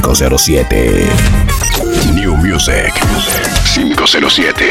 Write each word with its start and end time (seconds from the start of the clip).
507. 0.00 1.06
New 2.14 2.36
Music 2.36 2.92
507. 3.74 4.64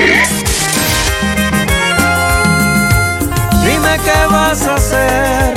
Dime 3.64 4.00
qué 4.04 4.26
vas 4.30 4.62
a 4.68 4.76
hacer 4.76 5.54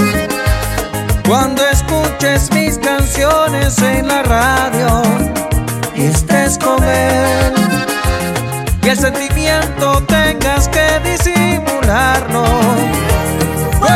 cuando 1.27 1.63
escuches 1.69 2.51
mis 2.53 2.79
canciones 2.79 3.79
en 3.79 4.09
la 4.09 4.23
radio 4.23 5.03
y 5.95 6.05
estés 6.05 6.59
con 6.59 6.83
él. 6.85 7.53
Y 8.83 8.89
el 8.89 8.97
sentimiento 8.97 10.03
tengas 10.03 10.69
que 10.69 11.01
disimularlo. 11.05 12.45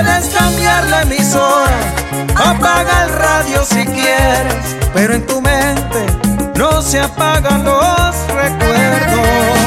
Puedes 0.02 0.30
cambiar 0.30 0.88
la 0.88 1.02
emisora, 1.02 1.78
apaga 2.34 3.04
el 3.04 3.12
radio 3.18 3.62
si 3.66 3.84
quieres, 3.84 4.76
pero 4.94 5.12
en 5.12 5.26
tu 5.26 5.42
mente 5.42 6.06
no 6.56 6.80
se 6.80 7.00
apagan 7.00 7.64
los 7.64 8.16
recuerdos. 8.28 9.58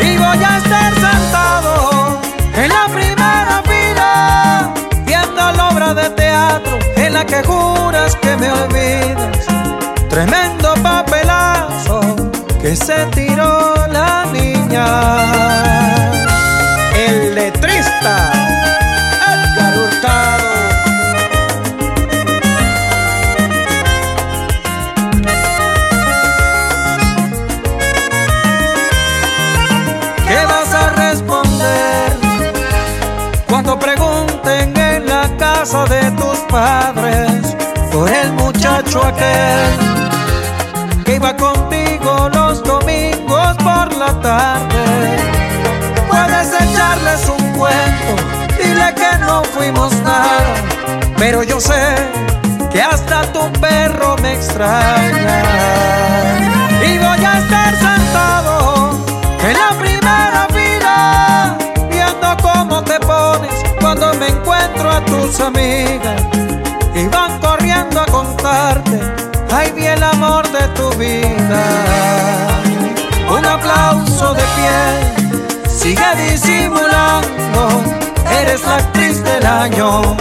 Y 0.00 0.16
voy 0.16 0.42
a 0.42 0.56
estar 0.56 0.94
sentado 0.94 2.18
en 2.54 2.68
la 2.70 2.86
primera 2.86 3.62
fila, 3.66 4.72
viendo 5.04 5.52
la 5.52 5.68
obra 5.68 5.92
de 5.92 6.08
teatro 6.08 6.78
en 6.96 7.12
la 7.12 7.26
que 7.26 7.42
juras 7.42 8.16
que 8.16 8.36
me 8.38 8.50
olvidas. 8.50 9.46
Tremendo 10.08 10.72
papelazo 10.82 12.00
que 12.62 12.74
se 12.74 13.04
tiró 13.14 13.86
la 13.88 14.24
niña. 14.32 14.86
El 16.94 17.34
letrista 17.34 18.35
de 35.66 36.12
tus 36.12 36.38
padres 36.48 37.56
por 37.90 38.08
el 38.08 38.32
muchacho 38.34 39.04
aquel 39.04 39.68
que 41.04 41.16
iba 41.16 41.36
contigo 41.36 42.28
los 42.32 42.62
domingos 42.62 43.56
por 43.56 43.96
la 43.96 44.12
tarde? 44.22 45.16
Puedes 46.08 46.52
echarles 46.62 47.28
un 47.28 47.52
cuento, 47.58 48.14
dile 48.62 48.94
que 48.94 49.18
no 49.18 49.42
fuimos 49.42 49.92
nada, 50.04 50.54
pero 51.18 51.42
yo 51.42 51.58
sé 51.58 51.96
que 52.70 52.80
hasta 52.80 53.22
tu 53.32 53.52
perro 53.60 54.14
me 54.22 54.34
extraña. 54.34 55.42
Y 56.80 56.96
voy 56.98 57.24
a 57.24 57.38
estar 57.38 57.74
sentado 57.74 58.45
amigas. 65.46 66.22
Y 66.94 67.06
van 67.08 67.38
corriendo 67.40 68.00
a 68.00 68.06
contarte, 68.06 69.00
ay, 69.52 69.72
vi 69.72 69.86
el 69.86 70.02
amor 70.02 70.44
de 70.50 70.66
tu 70.68 70.88
vida. 70.96 71.62
Un 73.28 73.44
aplauso 73.44 74.34
de 74.34 74.44
pie, 74.56 75.68
sigue 75.68 76.08
disimulando, 76.30 77.82
eres 78.40 78.62
la 78.62 78.76
actriz 78.76 79.22
del 79.22 79.46
año. 79.46 80.16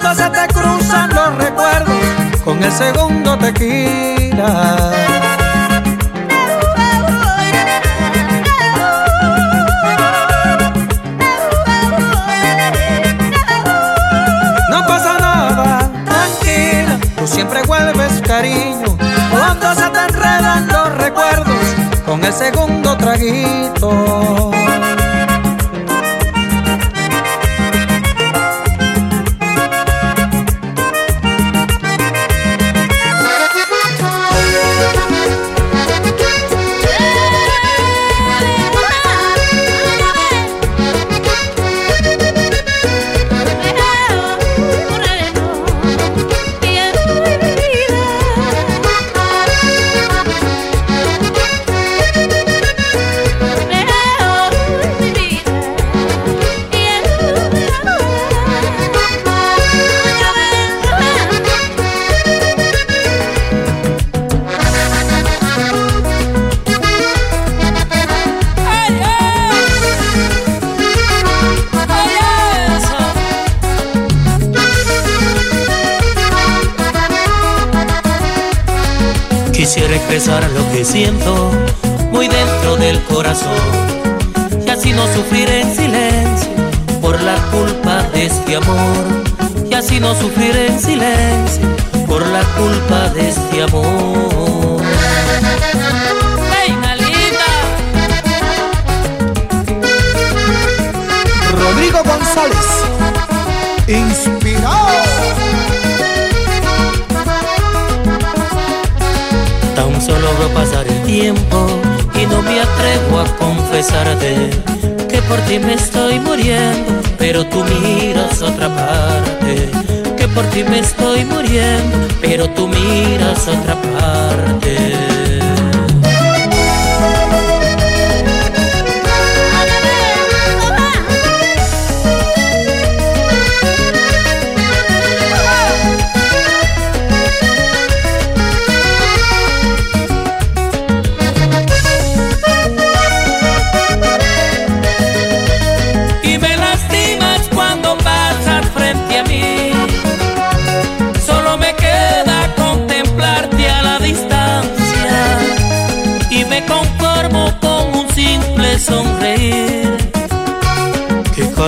Cuando 0.00 0.24
se 0.24 0.30
te 0.30 0.54
cruzan 0.54 1.10
los 1.14 1.34
recuerdos 1.36 1.94
con 2.42 2.62
el 2.62 2.72
segundo 2.72 3.36
tequila. 3.36 4.78
No 14.70 14.86
pasa 14.86 15.18
nada, 15.18 15.90
tranquila, 16.06 16.98
tú 17.18 17.26
siempre 17.26 17.62
vuelves 17.64 18.22
cariño. 18.22 18.96
Cuando 19.30 19.74
se 19.74 19.86
te 19.90 19.98
enredan 19.98 20.66
los 20.66 20.96
recuerdos 20.96 21.56
con 22.06 22.24
el 22.24 22.32
segundo 22.32 22.96
traguito. 22.96 24.50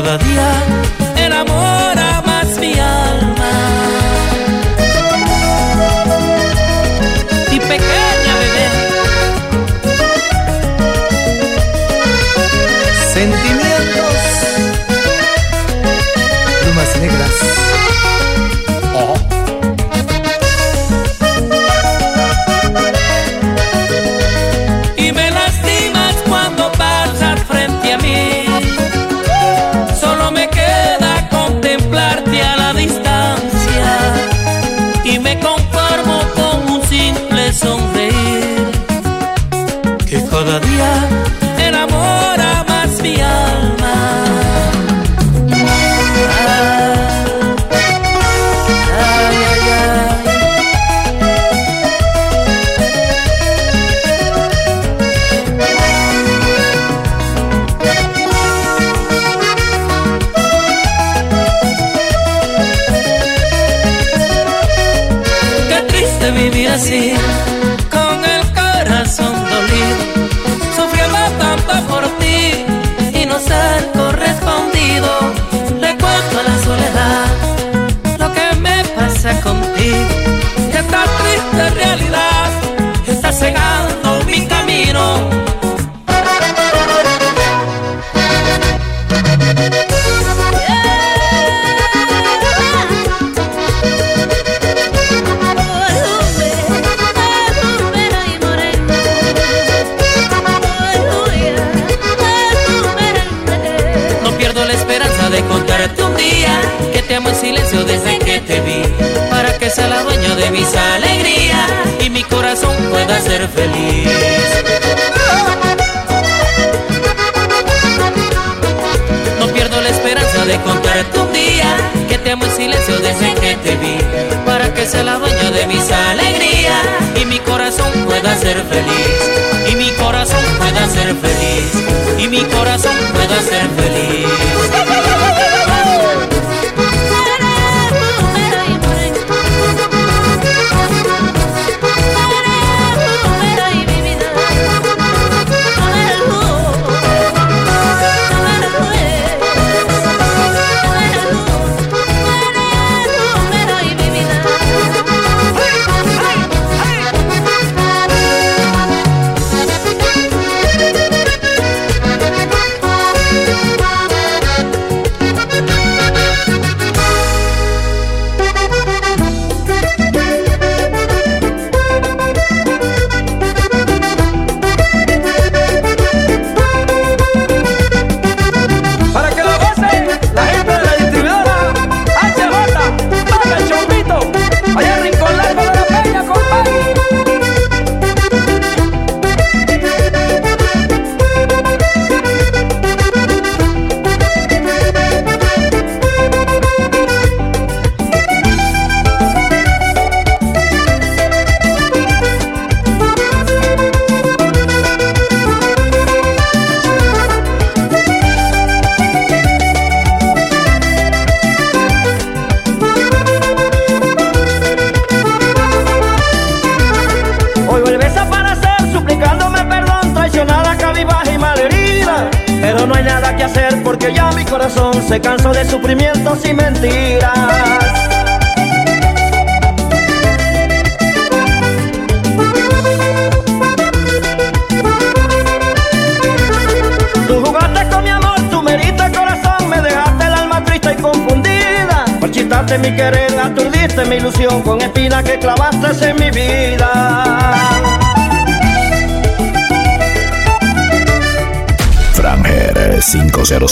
Cada 0.03 0.19
día 0.19 0.82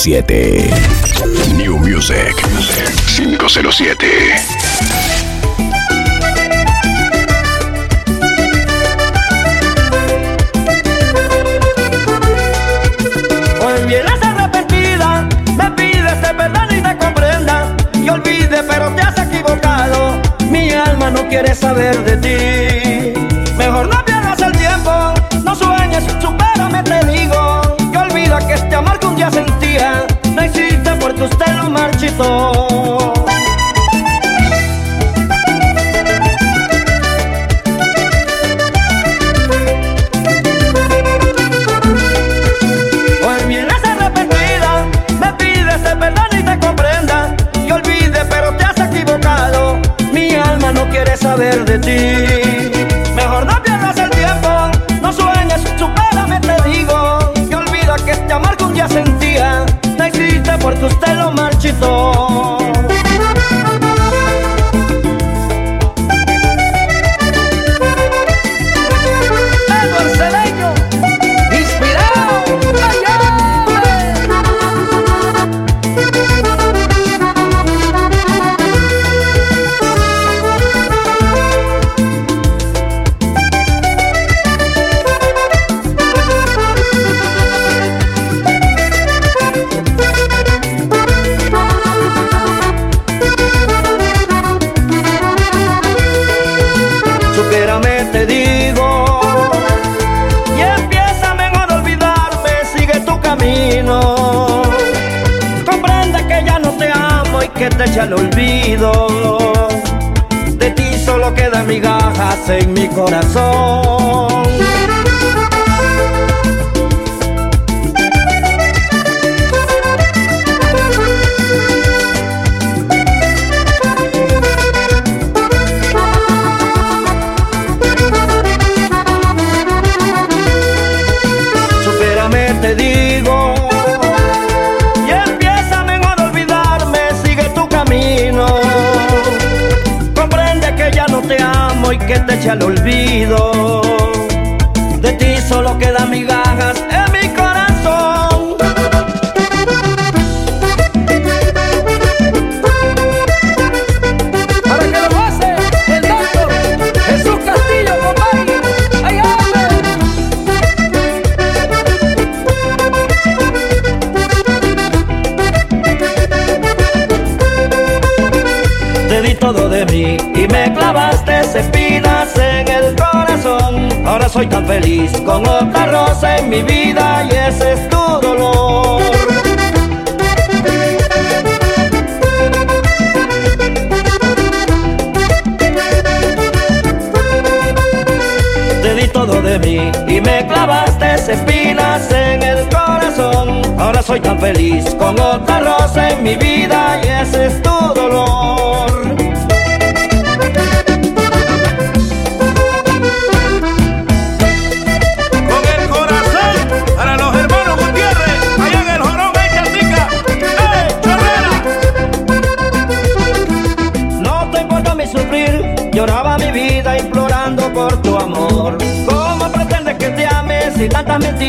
507. 0.01 0.71
New 1.59 1.77
Music 1.77 2.35
507. 3.07 4.10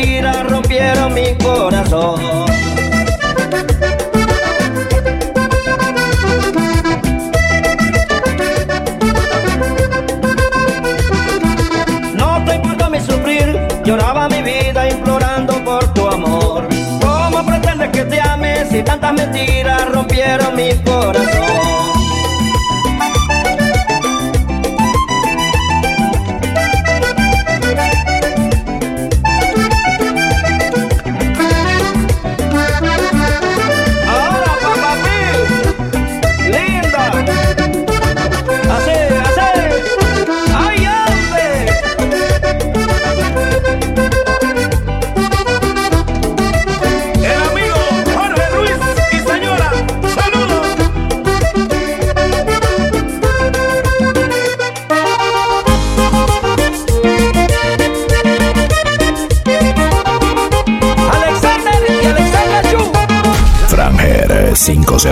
Tantas 0.02 0.50
mentiras 0.50 0.71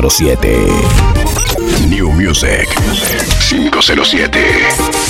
507. 0.00 1.88
New 1.88 2.10
Music 2.12 2.66
507. 3.50 5.09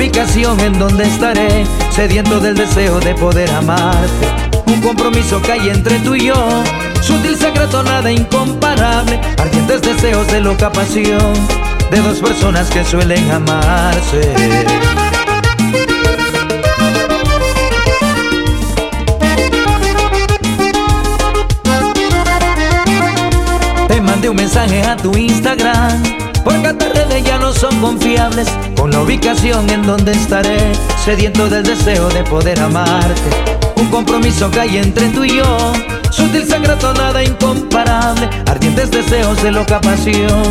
Ubicación 0.00 0.58
en 0.60 0.78
donde 0.78 1.04
estaré 1.04 1.66
Sediento 1.90 2.40
del 2.40 2.54
deseo 2.54 3.00
de 3.00 3.14
poder 3.14 3.50
amarte. 3.50 4.28
Un 4.66 4.80
compromiso 4.80 5.42
que 5.42 5.52
hay 5.52 5.68
entre 5.68 5.98
tú 5.98 6.14
y 6.14 6.26
yo 6.26 6.62
Sutil 7.02 7.36
secreto, 7.36 7.82
nada 7.82 8.10
incomparable 8.10 9.20
Ardientes 9.36 9.82
deseos 9.82 10.26
de 10.28 10.40
loca 10.40 10.72
pasión 10.72 11.34
De 11.90 12.00
dos 12.00 12.18
personas 12.20 12.70
que 12.70 12.82
suelen 12.84 13.30
amarse. 13.30 14.20
Te 23.88 24.00
mandé 24.00 24.30
un 24.30 24.36
mensaje 24.36 24.82
a 24.82 24.96
tu 24.96 25.14
Instagram 25.16 26.19
Porque 26.44 26.72
tus 26.74 26.88
redes 26.90 27.24
ya 27.24 27.38
no 27.38 27.52
son 27.52 27.80
confiables. 27.80 28.48
Con 28.76 28.90
la 28.90 29.00
ubicación 29.00 29.68
en 29.70 29.82
donde 29.82 30.12
estaré 30.12 30.72
Sediento 31.04 31.48
del 31.48 31.62
deseo 31.62 32.08
de 32.10 32.22
poder 32.24 32.60
amarte. 32.60 33.30
Un 33.76 33.86
compromiso 33.88 34.50
que 34.50 34.60
hay 34.60 34.78
entre 34.78 35.08
tú 35.08 35.24
y 35.24 35.38
yo. 35.38 35.72
Sutil 36.10 36.46
secreto, 36.46 36.92
nada 36.94 37.22
incomparable. 37.24 38.28
Ardientes 38.46 38.90
deseos 38.90 39.42
de 39.42 39.50
loca 39.50 39.80
pasión. 39.80 40.42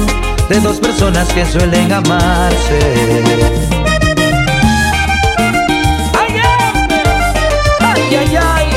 De 0.50 0.60
dos 0.60 0.80
personas 0.80 1.28
que 1.30 1.46
suelen 1.46 1.92
amarse. 1.92 2.80
¡Ay! 6.14 6.42
¡Ay, 7.80 8.16
ay, 8.16 8.36
ay! 8.36 8.70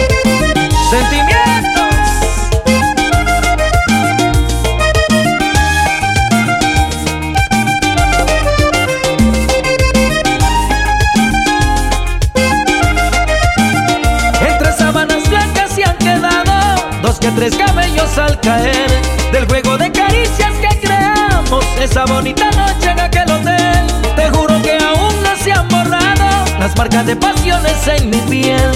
Tres 17.35 17.57
cabellos 17.57 18.19
al 18.19 18.39
caer 18.41 18.91
del 19.33 19.47
juego 19.47 19.79
de 19.79 19.91
caricias 19.91 20.53
que 20.61 20.81
creamos 20.81 21.65
esa 21.81 22.05
bonita 22.05 22.51
noche 22.51 22.91
en 22.91 23.01
aquel 23.01 23.31
hotel. 23.31 23.87
Te 24.17 24.31
juro 24.31 24.61
que 24.63 24.77
aún 24.79 25.23
no 25.23 25.37
se 25.43 25.53
han 25.53 25.69
borrado 25.69 26.45
las 26.59 26.77
marcas 26.77 27.07
de 27.07 27.17
pasiones 27.17 27.87
en 27.89 28.11
mi 28.11 28.19
piel 28.23 28.71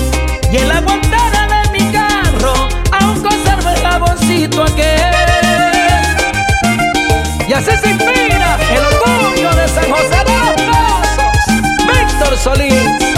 y 0.51 0.57
en 0.57 0.69
la 0.69 0.81
guantera 0.81 1.49
de 1.49 1.71
mi 1.71 1.93
carro 1.93 2.55
aún 2.93 3.23
conservo 3.23 3.71
el 3.71 3.81
jaboncito 3.81 4.63
aquel. 4.63 5.15
Y 7.49 7.53
así 7.53 7.71
se 7.83 7.91
inspira 7.91 8.59
el 8.71 8.85
orgullo 8.85 9.55
de 9.55 9.69
San 9.69 9.91
José 9.91 10.25
de 10.25 10.39
los 10.67 11.97
Víctor 11.97 12.37
Solís. 12.39 13.16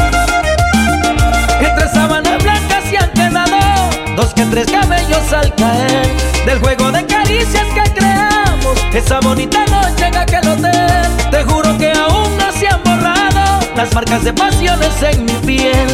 que 4.39 4.45
tres 4.45 4.67
cabellos 4.71 5.33
al 5.33 5.53
caer 5.57 6.07
Del 6.47 6.61
juego 6.61 6.93
de 6.93 7.05
caricias 7.07 7.67
que 7.75 7.93
creamos. 7.95 8.79
Esa 8.95 9.19
bonita 9.21 9.65
noche 9.67 10.07
en 10.07 10.17
aquel 10.17 10.47
hotel 10.49 11.03
Te 11.31 11.43
juro 11.43 11.77
que 11.77 11.91
aún 11.93 12.37
no 12.39 12.53
se 12.53 12.69
han 12.69 12.83
borrado 12.85 13.61
Las 13.75 13.93
marcas 13.95 14.23
de 14.23 14.33
pasiones 14.33 15.03
en 15.03 15.25
mi 15.25 15.33
piel. 15.47 15.89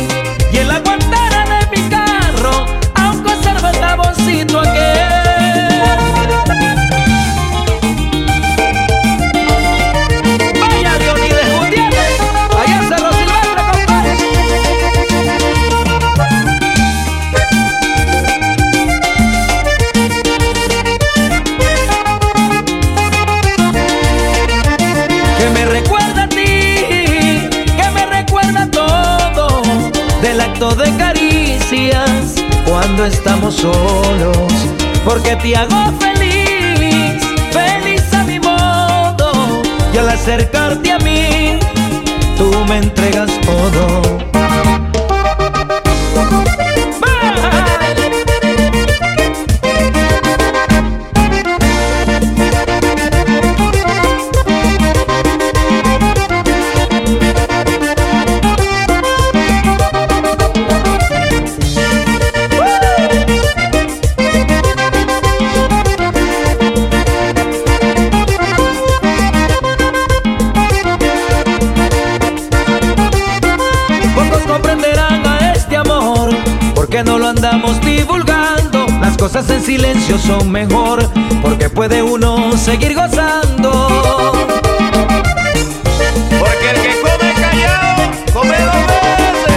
Y 0.53 0.59
en 0.59 0.69
la 0.69 0.79
guantera 0.81 1.45
de 1.49 1.77
mi 1.77 1.89
carro 1.89 2.67
Aún 2.95 3.23
conserva 3.23 3.71
el 3.71 3.79
taboncito 3.79 4.61
aquel. 4.61 5.14
Cuando 32.87 33.07
estamos 33.07 33.55
solos, 33.55 34.37
porque 35.07 35.35
te 35.37 35.57
hago 35.57 35.91
feliz, 35.99 37.25
feliz 37.51 38.13
a 38.13 38.25
mi 38.25 38.39
modo, 38.39 39.63
y 39.95 39.97
al 39.97 40.11
acercarte 40.11 40.93
a 40.93 40.99
mí, 40.99 41.59
tú 42.37 42.53
me 42.69 42.77
entregas 42.77 43.31
todo. 43.41 44.74
Silencio 79.65 80.19
son 80.19 80.51
mejor, 80.53 81.09
porque 81.41 81.71
puede 81.71 82.03
uno 82.03 82.53
seguir 82.57 82.95
gozando. 82.95 83.71
Porque 86.39 86.71
el 86.71 86.83
que 86.83 87.01
come 87.01 87.33
callado, 87.41 88.03
come 88.35 88.57
dos 88.59 88.87
veces. 88.93 89.55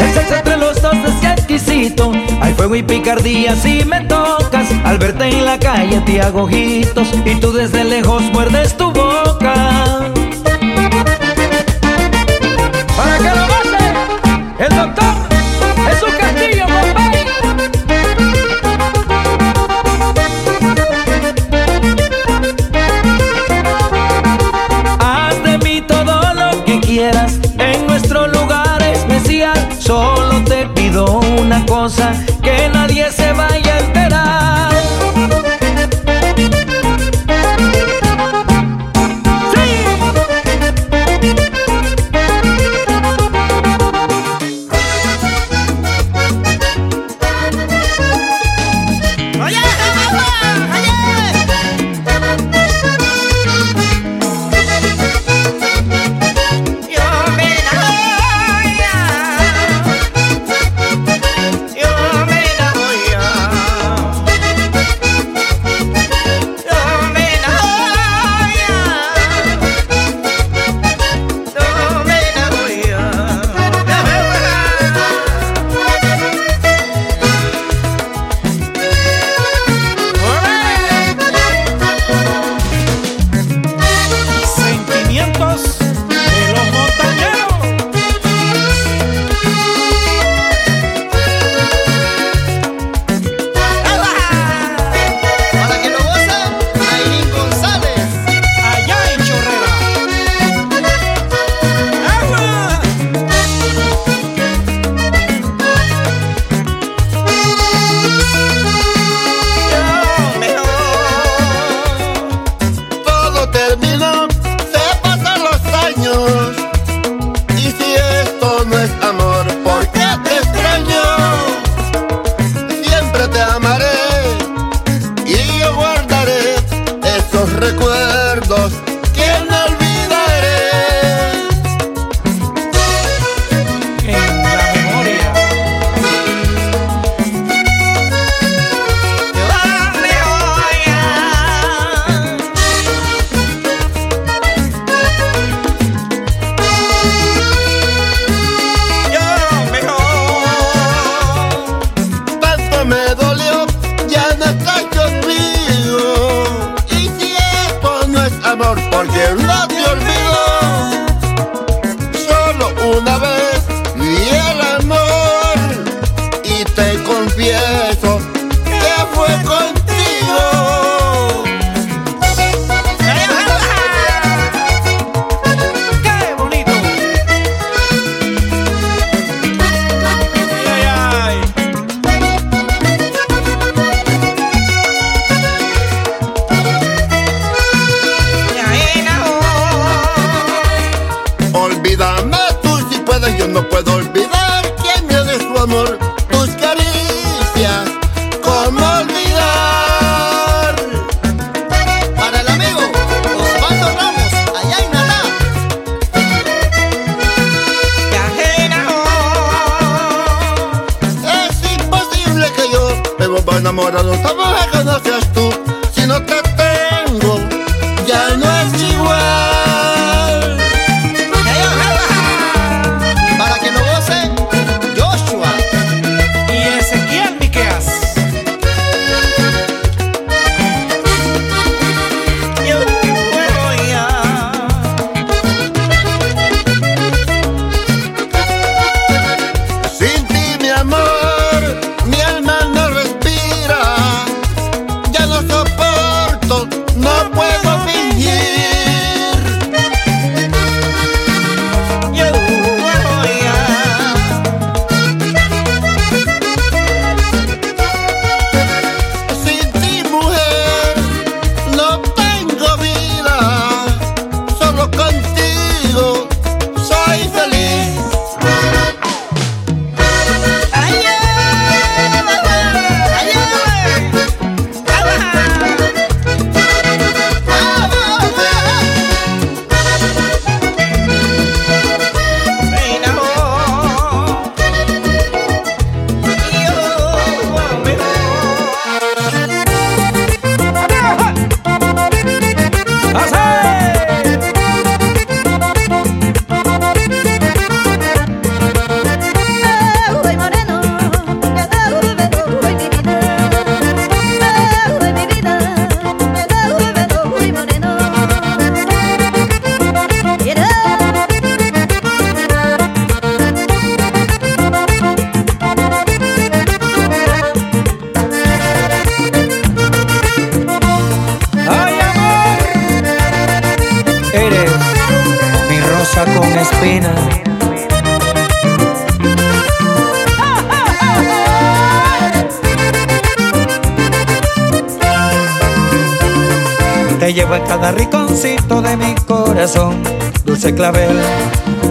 El 0.00 0.14
sexo 0.14 0.34
entre 0.34 0.56
los 0.56 0.82
dos 0.82 0.96
es 1.06 1.24
exquisito. 1.38 2.12
Hay 2.40 2.52
fuego 2.54 2.74
y 2.74 2.82
picardía 2.82 3.54
si 3.54 3.84
me 3.84 4.00
tocas. 4.02 4.68
Al 4.84 4.98
verte 4.98 5.28
en 5.28 5.44
la 5.44 5.58
calle 5.60 6.00
te 6.00 6.20
hago 6.20 6.42
ojitos 6.42 7.08
y 7.24 7.36
tú 7.36 7.52
desde 7.52 7.84
lejos 7.84 8.22
muerdes 8.32 8.76
tu 8.76 8.91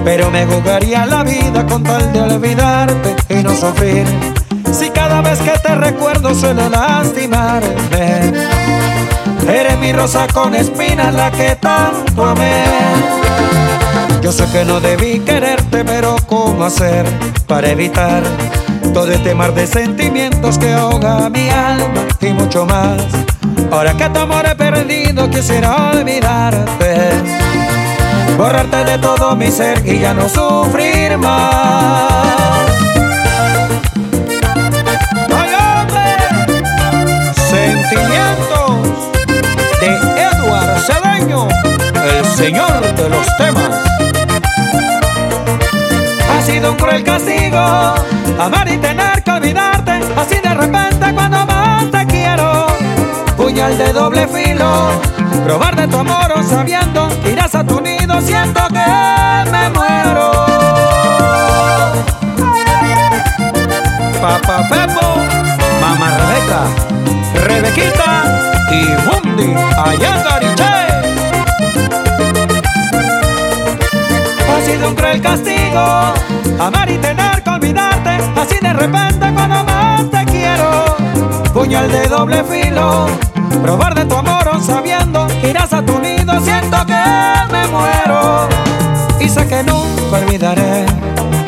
Pero 0.04 0.32
me 0.32 0.46
jugaría 0.46 1.06
la 1.06 1.24
vida 1.24 1.66
con 1.66 1.84
tal 1.84 2.12
de 2.12 2.22
olvidarte 2.22 3.16
y 3.30 3.44
no 3.44 3.56
sufrir. 3.56 4.06
Si 4.72 4.90
cada 4.90 5.22
vez 5.22 5.40
que 5.40 5.52
te 5.60 5.76
recuerdo 5.76 6.34
suelo 6.34 6.70
lastimarme. 6.70 8.34
Eres 9.48 9.78
mi 9.80 9.92
rosa 9.92 10.28
con 10.34 10.56
espinas, 10.56 11.14
la 11.14 11.32
que 11.32 11.56
tanto 11.56 12.26
amé. 12.26 12.64
Yo 14.22 14.32
sé 14.32 14.46
que 14.52 14.64
no 14.64 14.80
debí 14.80 15.20
quererte, 15.20 15.84
pero 15.84 16.16
¿cómo 16.28 16.64
hacer 16.66 17.06
para 17.48 17.70
evitar 17.70 18.24
todo 18.94 19.12
este 19.12 19.34
mar 19.34 19.54
de 19.54 19.68
sentimientos 19.68 20.58
que 20.58 20.72
ahoga 20.72 21.30
mi 21.30 21.50
alma 21.50 22.06
y 22.22 22.28
mucho 22.28 22.66
más? 22.66 23.02
Ahora 23.72 23.96
que 23.96 24.10
tu 24.10 24.20
amor 24.20 24.46
he 24.46 24.56
perdido, 24.56 25.30
quisiera 25.30 25.92
olvidarte, 25.92 27.41
borrarte 28.42 28.84
de 28.86 28.98
todo 28.98 29.36
mi 29.36 29.52
ser 29.52 29.86
y 29.86 30.00
ya 30.00 30.16
no 30.16 30.28
sufrir 30.28 31.16
más. 31.18 32.66
Sentimientos 37.52 39.12
de 39.80 39.90
Edward 40.30 40.80
Cedeño, 40.88 41.48
el 42.18 42.26
señor 42.26 42.82
de 42.96 43.10
los 43.10 43.38
temas. 43.38 43.80
Ha 46.32 46.42
sido 46.42 46.72
un 46.72 46.78
cruel 46.78 47.04
castigo 47.04 47.60
amar 48.40 48.68
y 48.68 48.78
tener 48.78 49.22
que 49.24 49.32
olvidarte, 49.32 50.00
así 50.18 50.36
de 50.42 50.54
repente 50.56 51.14
cuando. 51.14 51.41
Puñal 53.62 53.78
de 53.78 53.93
doble 53.93 54.28
filo, 54.28 54.89
probar 55.45 55.76
de 55.76 55.88
tu 55.88 55.97
amor 55.97 56.34
o 56.36 56.41
sabiendo 56.41 57.08
que 57.21 57.34
irás 57.34 57.54
a 57.54 57.63
tu 57.63 57.80
nido, 57.80 58.19
siento 58.19 58.60
que 58.69 59.52
me 59.52 59.69
muero. 59.69 60.32
Papá 64.19 64.67
Pepo, 64.67 65.08
Mamá 65.80 66.10
Rebeca, 66.17 66.62
Rebequita 67.45 68.24
y 68.71 68.82
Mundi 69.06 69.54
allá. 69.78 70.24
Ha 74.50 74.65
sido 74.65 74.89
un 74.89 74.95
cruel 74.95 75.21
castigo 75.21 76.13
amar 76.60 76.89
y 76.89 76.97
tener 76.97 77.43
que 77.43 77.50
olvidarte, 77.52 78.17
así 78.41 78.56
de 78.60 78.74
repente 78.74 79.32
cuando 79.36 79.63
más 79.65 80.10
te 80.10 80.26
quiero. 80.26 80.95
Puñal 81.54 81.91
de 81.91 82.08
doble 82.08 82.43
filo, 82.43 83.06
probar 83.58 83.96
de 83.96 84.06
tu 84.06 84.16
amor 84.16 84.48
aún 84.48 84.64
sabiendo 84.64 85.28
que 85.42 85.50
irás 85.50 85.74
a 85.74 85.84
tu 85.84 86.00
nido, 86.00 86.40
siento 86.42 86.78
que 86.86 87.04
me 87.52 87.68
muero. 87.68 88.48
Y 89.20 89.30
sé 89.30 89.48
que 89.48 89.64
nunca 89.64 90.18
olvidaré 90.18 90.86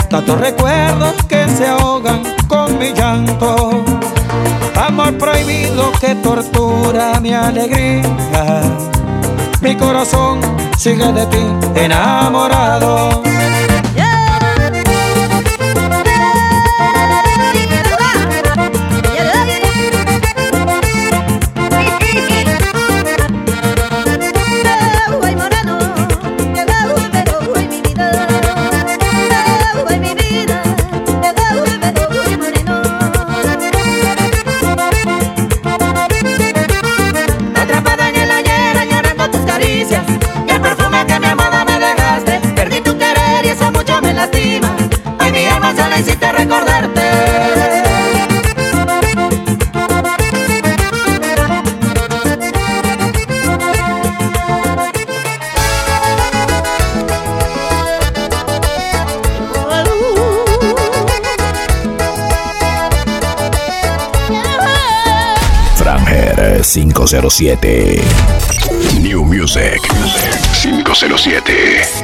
tantos 0.09 0.39
recuerdos 0.39 1.13
que 1.27 1.47
se 1.49 1.67
ahogan 1.67 2.21
con 2.47 2.77
mi 2.77 2.93
llanto. 2.93 3.83
Amor 4.75 5.17
prohibido 5.17 5.91
que 5.99 6.15
tortura 6.15 7.19
mi 7.19 7.33
alegría. 7.33 8.61
Mi 9.61 9.75
corazón 9.75 10.41
sigue 10.77 11.11
de 11.13 11.25
ti 11.27 11.43
enamorado. 11.75 13.22
507. 67.13 68.01
New 68.99 69.23
Music 69.23 69.79
507. 70.63 72.02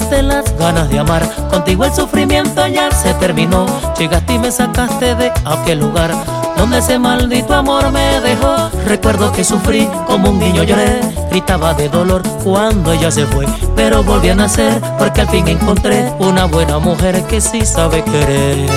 Las 0.00 0.56
ganas 0.58 0.88
de 0.88 0.98
amar, 0.98 1.22
contigo 1.50 1.84
el 1.84 1.92
sufrimiento 1.92 2.66
ya 2.66 2.90
se 2.90 3.12
terminó. 3.14 3.66
Llegaste 3.98 4.34
y 4.34 4.38
me 4.38 4.50
sacaste 4.50 5.14
de 5.14 5.30
aquel 5.44 5.80
lugar 5.80 6.10
donde 6.56 6.78
ese 6.78 6.98
maldito 6.98 7.54
amor 7.54 7.90
me 7.92 8.20
dejó. 8.20 8.70
Recuerdo 8.86 9.30
que 9.32 9.44
sufrí 9.44 9.86
como 10.06 10.30
un 10.30 10.38
niño 10.38 10.62
lloré, 10.62 11.00
gritaba 11.30 11.74
de 11.74 11.90
dolor 11.90 12.22
cuando 12.42 12.92
ella 12.92 13.10
se 13.10 13.26
fue, 13.26 13.46
pero 13.76 14.02
volví 14.02 14.30
a 14.30 14.34
nacer 14.34 14.80
porque 14.98 15.20
al 15.20 15.28
fin 15.28 15.46
encontré 15.48 16.10
una 16.18 16.46
buena 16.46 16.78
mujer 16.78 17.22
que 17.24 17.42
sí 17.42 17.66
sabe 17.66 18.02
querer. 18.02 18.70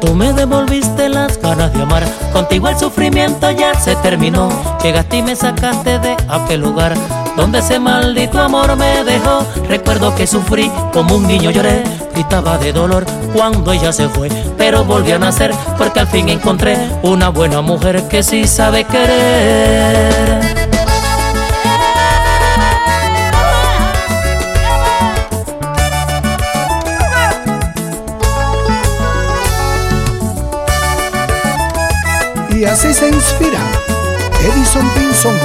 Tú 0.00 0.14
me 0.14 0.32
devolviste 0.32 0.95
de 1.54 1.80
amar, 1.80 2.02
contigo 2.32 2.68
el 2.68 2.76
sufrimiento 2.76 3.48
ya 3.52 3.72
se 3.78 3.94
terminó. 3.96 4.48
Llegaste 4.82 5.18
y 5.18 5.22
me 5.22 5.36
sacaste 5.36 6.00
de 6.00 6.16
aquel 6.28 6.60
lugar 6.60 6.92
donde 7.36 7.60
ese 7.60 7.78
maldito 7.78 8.40
amor 8.40 8.74
me 8.76 9.04
dejó. 9.04 9.46
Recuerdo 9.68 10.12
que 10.16 10.26
sufrí 10.26 10.70
como 10.92 11.14
un 11.14 11.26
niño 11.26 11.52
lloré, 11.52 11.84
gritaba 12.12 12.58
de 12.58 12.72
dolor 12.72 13.06
cuando 13.32 13.70
ella 13.70 13.92
se 13.92 14.08
fue, 14.08 14.28
pero 14.58 14.84
volví 14.84 15.12
a 15.12 15.20
nacer 15.20 15.52
porque 15.78 16.00
al 16.00 16.08
fin 16.08 16.28
encontré 16.28 16.76
una 17.02 17.28
buena 17.28 17.60
mujer 17.60 18.08
que 18.08 18.24
sí 18.24 18.48
sabe 18.48 18.82
querer. 18.82 20.35
Se 33.06 33.12
inspira 33.12 33.60
Edison 34.40 34.88
Pinson. 34.90 35.38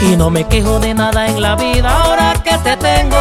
Y 0.00 0.14
no 0.14 0.30
me 0.30 0.46
quejo 0.46 0.78
de 0.78 0.94
nada 0.94 1.26
en 1.26 1.42
la 1.42 1.56
vida 1.56 1.90
ahora 1.90 2.34
que 2.34 2.56
te 2.58 2.76
tengo. 2.76 3.18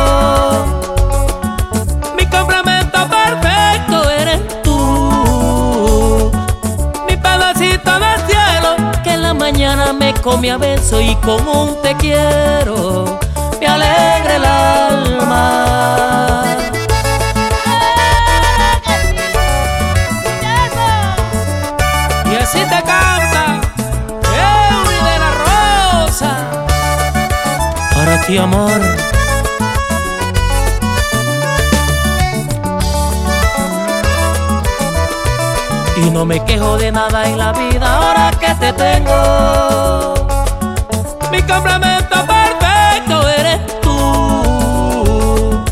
Mi 2.16 2.24
complemento 2.28 3.00
perfecto 3.10 4.08
eres 4.12 4.62
tú. 4.62 6.32
Mi 7.08 7.18
pedacito 7.18 7.92
de 8.00 8.18
cielo 8.28 8.76
que 9.04 9.14
en 9.14 9.24
la 9.24 9.34
mañana 9.34 9.92
me 9.92 10.14
come 10.14 10.52
a 10.52 10.58
beso 10.58 11.02
y 11.02 11.16
con 11.16 11.48
un 11.48 11.82
te 11.82 11.96
quiero 11.96 13.18
me 13.60 13.66
alegra 13.66 14.36
el 14.36 14.46
alma. 14.46 15.90
Así 22.60 22.70
te 22.70 22.84
canta 22.84 23.62
de 25.04 25.20
la 25.20 25.32
Rosa. 26.06 26.32
Para 27.94 28.22
ti 28.22 28.38
amor. 28.38 28.82
Y 35.98 36.10
no 36.12 36.26
me 36.26 36.44
quejo 36.46 36.78
de 36.78 36.92
nada 36.92 37.28
en 37.28 37.38
la 37.38 37.52
vida 37.52 37.96
ahora 37.96 38.32
que 38.40 38.54
te 38.56 38.74
tengo. 38.74 40.14
Mi 41.32 41.42
complemento 41.44 42.16
perfecto 42.26 43.28
eres 43.28 43.82
tú. 43.82 45.64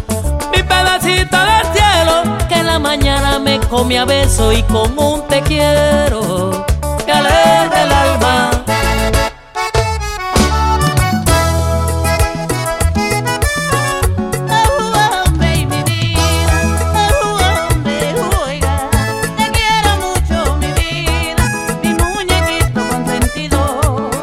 Mi 0.54 0.64
pedacito 0.64 1.38
del 1.38 1.66
cielo 1.74 2.38
que 2.48 2.56
en 2.56 2.68
la 2.68 2.80
mañana 2.80 3.40
me 3.40 3.60
come 3.60 3.98
a 3.98 4.06
beso 4.06 4.52
y 4.52 4.64
con 4.64 4.98
un 5.00 5.28
te 5.28 5.42
quiero 5.42 6.77
me 7.22 7.28
alegra 7.28 7.84
el 7.84 7.92
alma. 7.92 8.52
Te. 8.66 8.78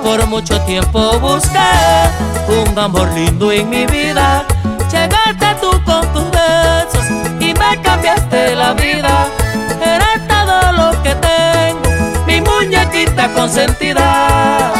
Por 0.03 0.27
mucho 0.27 0.61
tiempo 0.63 1.19
busqué 1.19 1.59
un 2.49 2.79
amor 2.79 3.09
lindo 3.15 3.51
en 3.51 3.69
mi 3.69 3.87
vida. 3.87 4.45
Llegaste 4.93 5.47
tú 5.61 5.71
con 5.85 6.07
tus 6.13 6.31
besos 6.31 7.07
y 7.41 7.55
me 7.55 7.81
cambiaste 7.83 8.55
la 8.55 8.75
vida. 8.75 9.27
Eres 9.83 10.29
todo 10.29 10.73
lo 10.73 11.03
que 11.03 11.15
mi 11.17 11.34
muñequita 13.05 13.29
consentida. 13.35 14.73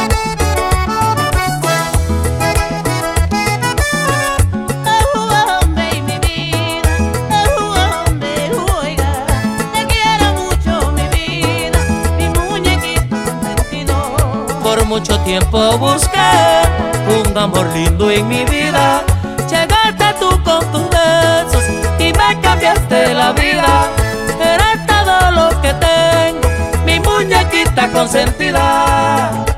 Por 14.63 14.85
mucho 14.87 15.19
tiempo 15.21 15.79
busqué 15.79 16.19
un 17.07 17.37
amor 17.37 17.67
lindo 17.75 18.11
en 18.11 18.27
mi 18.29 18.45
vida. 18.45 19.03
Llegaste 19.49 20.05
tú 20.19 20.43
con 20.43 20.61
tus 20.73 20.89
besos 20.91 21.65
y 21.99 22.13
me 22.13 22.41
cambiaste 22.41 23.15
la 23.15 23.33
vida. 23.33 24.04
Muñequita 27.25 27.91
consentida. 27.91 29.54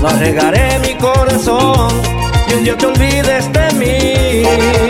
No 0.00 0.08
arriesgaré 0.08 0.78
mi 0.78 0.94
corazón 0.94 1.90
y 2.48 2.54
un 2.54 2.64
día 2.64 2.76
te 2.76 2.86
olvides 2.86 3.52
de 3.52 3.72
mí. 3.74 4.87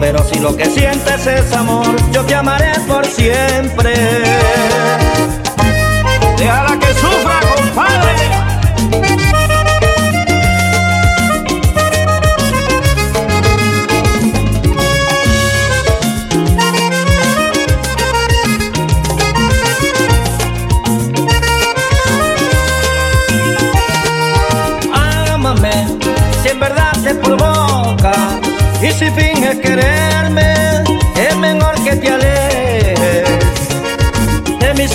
Pero 0.00 0.24
si 0.24 0.40
lo 0.40 0.56
que 0.56 0.66
sientes 0.66 1.26
es 1.26 1.52
amor, 1.52 1.94
yo 2.12 2.24
te 2.24 2.34
amaré 2.34 2.72
por 2.88 3.06
siempre. 3.06 3.94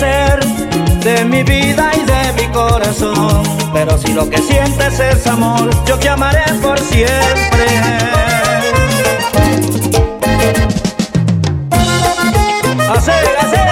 De 0.02 1.24
mi 1.24 1.42
vida 1.42 1.90
y 1.94 2.04
de 2.04 2.42
mi 2.42 2.52
corazón. 2.52 3.42
Pero 3.72 3.96
si 3.98 4.12
lo 4.12 4.28
que 4.28 4.38
sientes 4.38 4.98
es 4.98 5.26
amor, 5.26 5.70
yo 5.86 5.98
te 5.98 6.08
amaré 6.08 6.44
por 6.60 6.78
siempre. 6.78 7.66
Así, 12.90 13.10
así. 13.40 13.71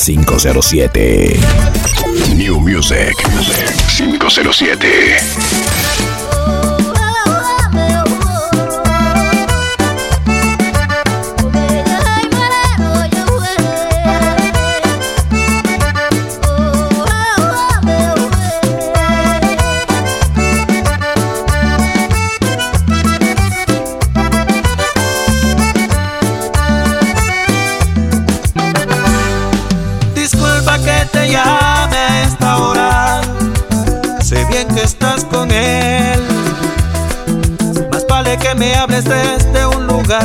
507. 0.00 1.38
New 2.34 2.58
Music 2.60 3.14
507. 4.18 5.99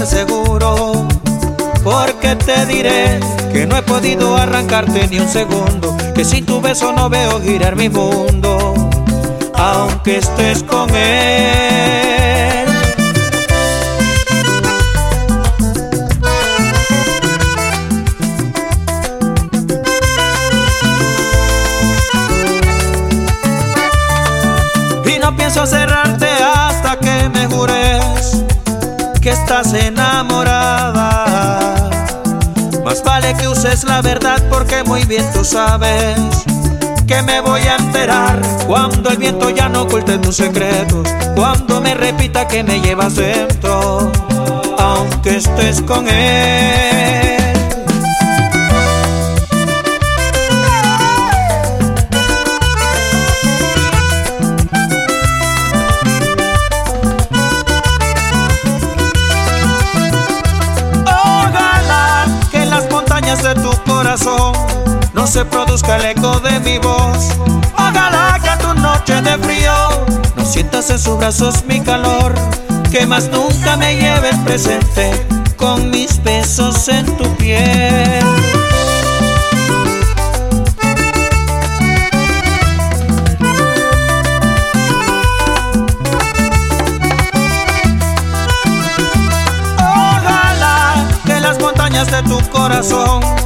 Seguro. 0.06 1.08
Porque 1.84 2.36
te 2.36 2.66
diré 2.66 3.20
que 3.52 3.66
no 3.66 3.78
he 3.78 3.82
podido 3.82 4.36
arrancarte 4.36 5.08
ni 5.08 5.20
un 5.20 5.30
segundo. 5.30 5.96
Que 6.14 6.24
sin 6.24 6.46
tu 6.46 6.62
beso 6.62 6.92
no 6.94 7.10
veo 7.10 7.42
girar 7.42 7.76
mi 7.76 7.90
mundo. 7.90 8.74
Aunque 9.56 10.18
estés 10.18 10.64
con 10.64 10.90
él. 10.96 12.68
Y 25.06 25.20
no 25.20 25.36
pienso 25.36 25.66
cerrarte 25.66 26.28
hasta 26.28 27.00
que 27.00 27.30
me 27.30 27.48
jures 27.48 27.75
estás 29.46 29.74
enamorada. 29.76 31.26
Más 32.84 33.04
vale 33.04 33.36
que 33.36 33.48
uses 33.48 33.84
la 33.84 34.02
verdad 34.02 34.42
porque 34.50 34.84
muy 34.84 35.04
bien 35.04 35.24
tú 35.34 35.46
sabes 35.46 36.18
que 37.06 37.22
me 37.22 37.42
voy 37.42 37.62
a 37.62 37.76
enterar 37.76 38.42
cuando 38.66 39.12
el 39.12 39.18
viento 39.18 39.52
ya 39.52 39.70
no 39.70 39.84
oculte 39.84 40.18
tus 40.18 40.38
secretos, 40.38 41.08
cuando 41.36 41.80
me 41.80 41.94
repita 41.94 42.48
que 42.48 42.64
me 42.64 42.82
llevas 42.82 43.18
dentro, 43.18 44.12
aunque 44.80 45.38
estés 45.38 45.80
con 45.84 46.08
él. 46.08 47.25
Se 65.36 65.44
produzca 65.44 65.98
el 65.98 66.06
eco 66.06 66.40
de 66.40 66.62
mi 66.62 66.78
voz. 66.78 67.28
Ojalá 67.74 68.40
que 68.42 68.50
en 68.52 68.60
tu 68.60 68.74
noche 68.74 69.22
de 69.22 69.38
frío 69.40 69.74
no 70.38 70.46
sientas 70.46 70.90
en 70.90 70.98
sus 70.98 71.18
brazos 71.18 71.66
mi 71.66 71.82
calor. 71.82 72.34
Que 72.90 73.06
más 73.06 73.28
nunca 73.28 73.76
me 73.76 73.98
lleves 73.98 74.38
presente 74.46 75.12
con 75.58 75.92
mis 75.92 76.24
besos 76.24 76.88
en 76.88 77.06
tu 77.18 77.28
piel. 77.36 78.24
Ojalá 89.78 91.06
que 91.26 91.42
las 91.42 91.60
montañas 91.60 92.10
de 92.10 92.24
tu 92.24 92.40
corazón 92.52 93.45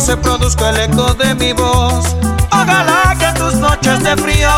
se 0.00 0.16
produzca 0.16 0.70
el 0.70 0.78
eco 0.78 1.12
de 1.14 1.34
mi 1.34 1.52
voz. 1.52 2.16
Ojalá 2.50 3.14
que 3.18 3.26
en 3.26 3.34
tus 3.34 3.54
noches 3.56 4.02
de 4.02 4.16
frío 4.16 4.50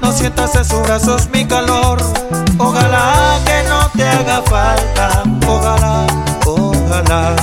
no 0.00 0.12
sientas 0.12 0.54
en 0.56 0.64
sus 0.64 0.82
brazos 0.82 1.28
mi 1.32 1.46
calor. 1.46 1.98
Ojalá 2.58 3.38
que 3.44 3.62
no 3.68 3.88
te 3.90 4.08
haga 4.08 4.42
falta. 4.42 5.22
Ojalá, 5.46 6.06
ojalá. 6.44 7.36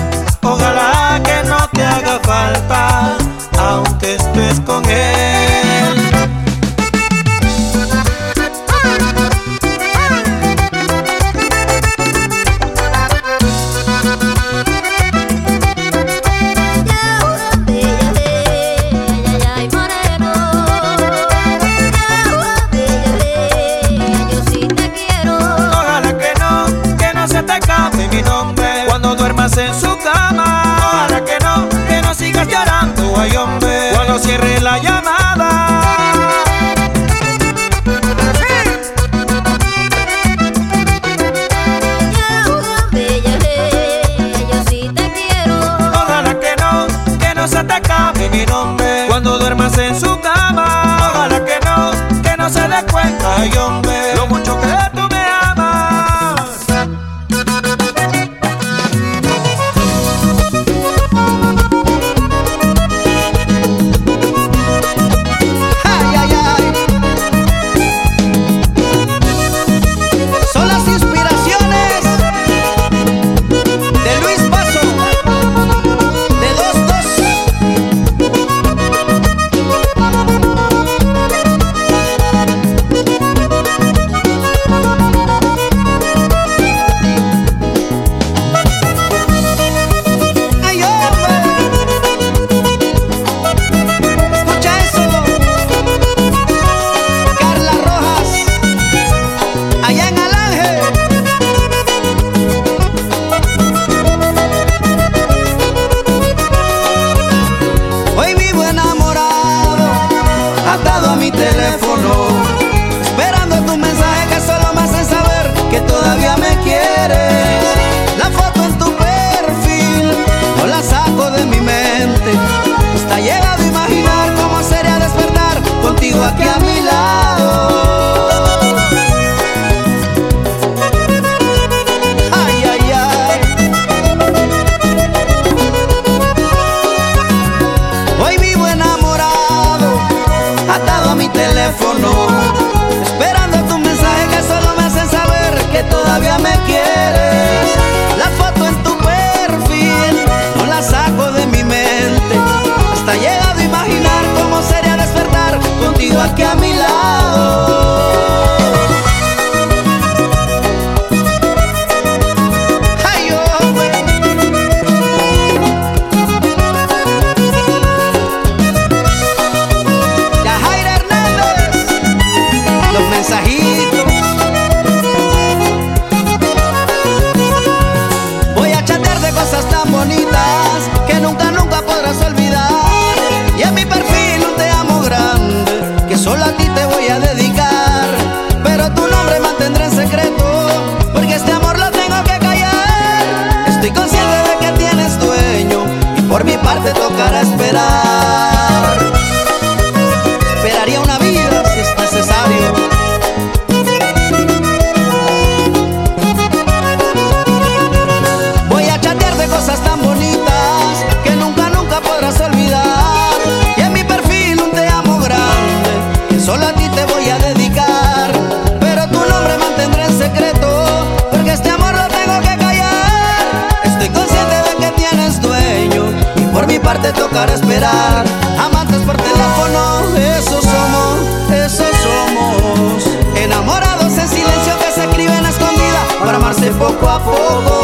amarte 236.67 236.71
poco 236.71 237.09
a 237.09 237.19
poco, 237.19 237.81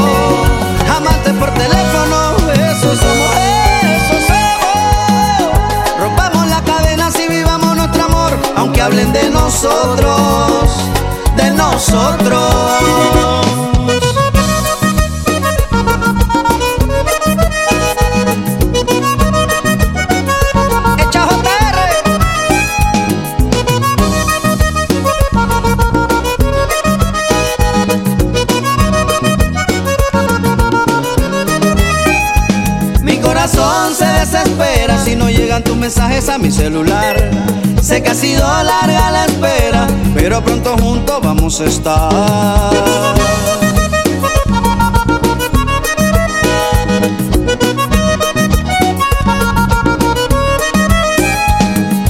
amarte 0.95 1.34
por 1.34 1.49
teléfono, 1.51 2.36
eso 2.53 2.95
somos, 2.95 3.31
eso 3.81 4.15
somos. 4.27 5.99
Rompamos 5.99 6.47
las 6.47 6.61
cadenas 6.63 7.13
y 7.19 7.27
vivamos 7.29 7.75
nuestro 7.75 8.03
amor, 8.05 8.38
aunque 8.55 8.81
hablen 8.81 9.11
de 9.13 9.29
nosotros, 9.29 10.69
de 11.36 11.51
nosotros. 11.51 13.43
tus 35.62 35.76
mensajes 35.76 36.30
a 36.30 36.38
mi 36.38 36.51
celular. 36.51 37.30
Sé 37.82 38.01
que 38.01 38.10
ha 38.10 38.16
sido 38.16 38.41
larga 38.41 39.12
la 39.12 39.26
espera, 39.26 39.88
pero 40.16 40.41
pronto 40.41 40.76
juntos 40.78 41.20
vamos 41.22 41.60
a 41.62 41.66
estar. 41.66 43.14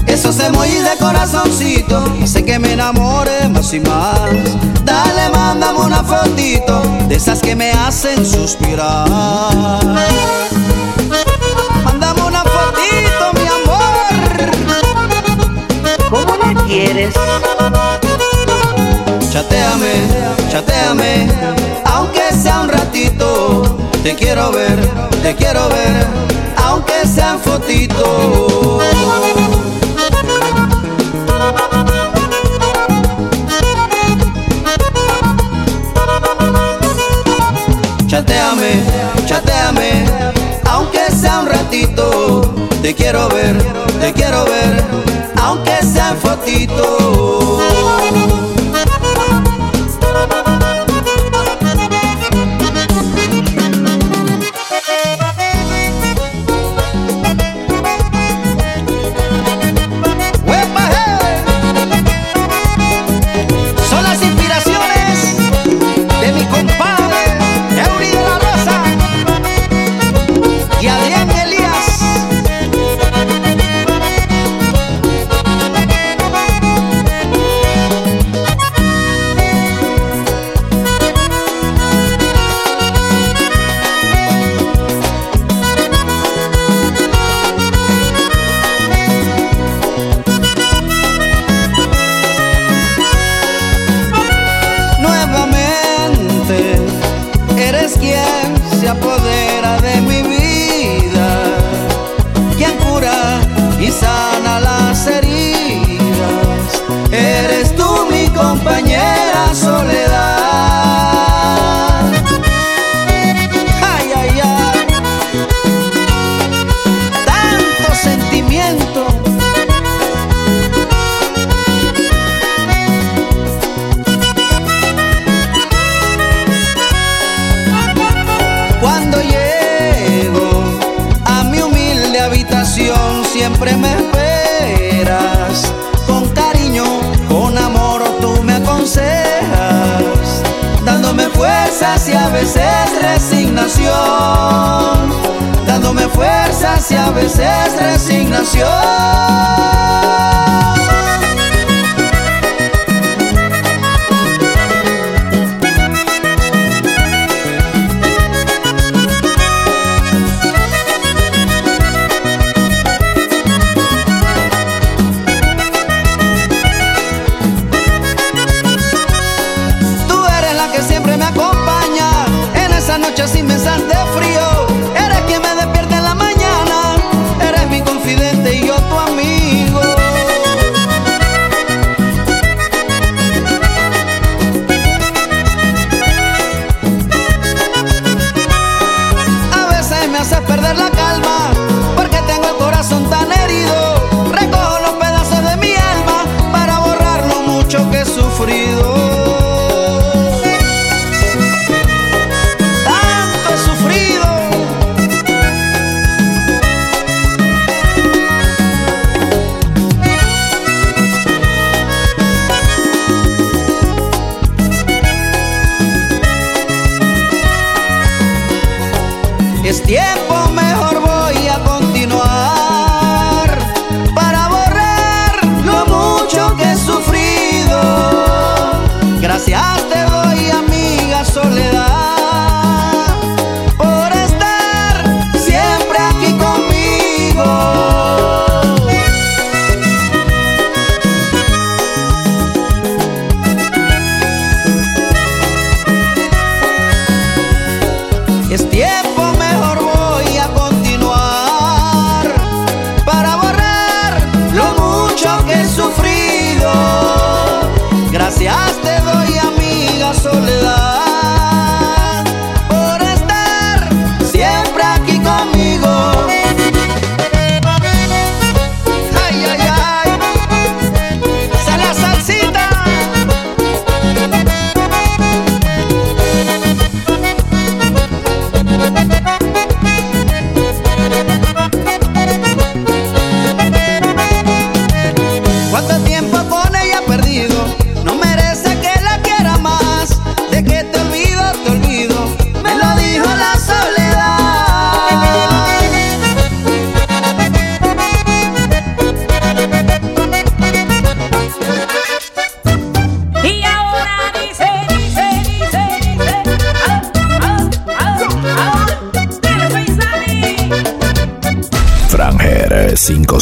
Esos 0.08 0.39
emojis 0.39 0.84
de 0.84 0.98
corazoncito, 1.00 2.06
sé 2.26 2.46
que 2.46 2.60
me 2.60 2.74
enamore 2.74 3.50
más 3.50 3.74
y 3.74 3.80
más. 3.82 4.20
Dale, 4.86 5.30
mándame 5.34 5.80
una 5.80 6.04
fotito 6.04 6.82
de 7.10 7.16
esas 7.16 7.41
que 7.41 7.56
me 7.56 7.72
hacen 7.72 8.26
suspirar. 8.26 9.80
quieres. 16.74 17.13
Chateame, 19.32 19.93
chateame, 20.49 21.28
aunque 21.86 22.34
sea 22.41 22.61
un 22.61 22.69
ratito. 22.69 23.78
Te 24.01 24.15
quiero 24.15 24.51
ver, 24.51 24.78
te 25.21 25.36
quiero 25.36 25.69
ver, 25.69 26.07
aunque 26.57 27.05
sean 27.05 27.39
fotitos. 27.39 28.82
Chateame, 38.07 38.71
chateame, 39.28 40.05
aunque 40.71 41.11
sea 41.11 41.39
un 41.39 41.47
ratito. 41.47 42.41
Te 42.82 42.93
quiero 42.95 43.30
ver, 43.30 43.55
te 44.01 44.11
quiero 44.11 44.43
ver 44.45 45.22
aunque 45.44 45.84
sean 45.84 46.18
fotitos. 46.18 48.43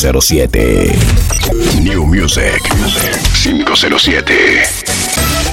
507. 0.01 0.97
New 1.83 2.07
Music 2.07 2.59
507. 3.35 5.50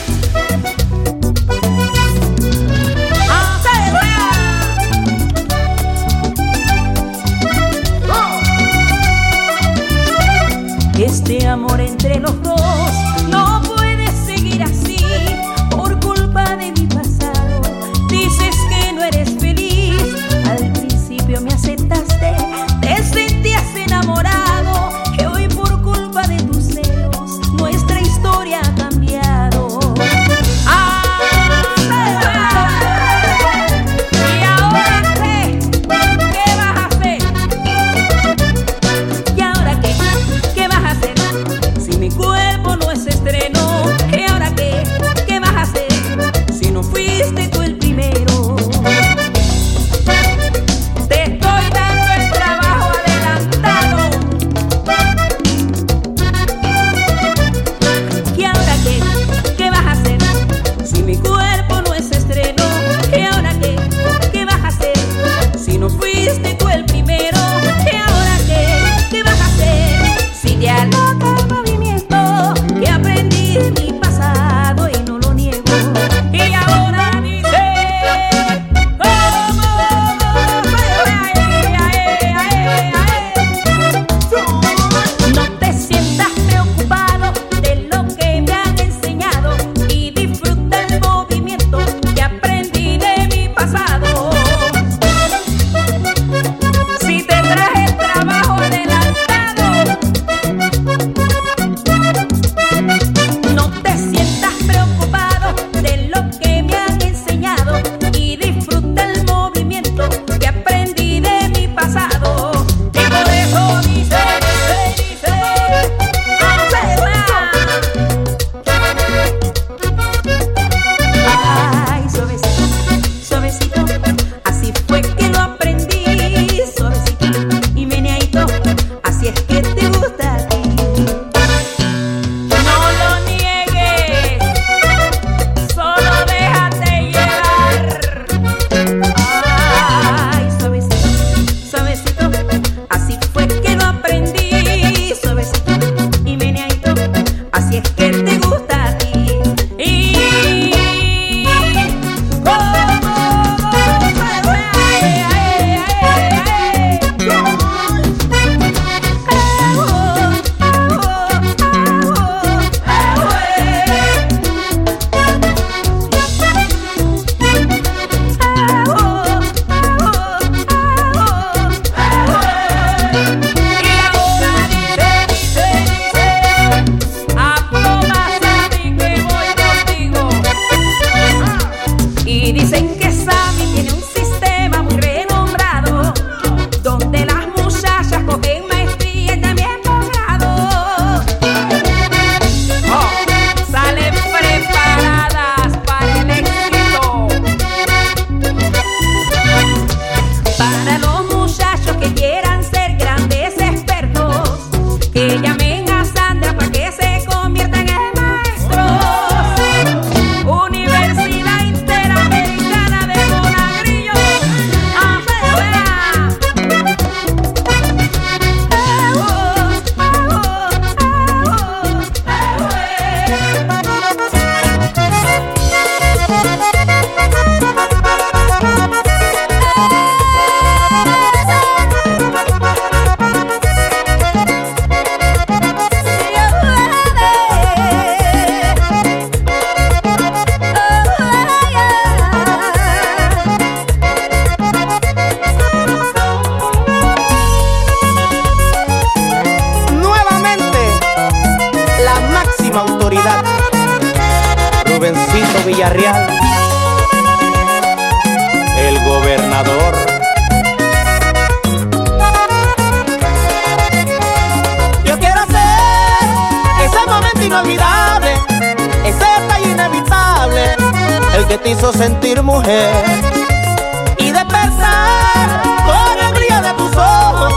y 272.68 274.30
de 274.30 274.44
pesar 274.44 275.62
por 275.86 276.22
el 276.22 276.34
brillo 276.34 276.60
de 276.60 276.72
tus 276.74 276.94
ojos, 276.98 277.54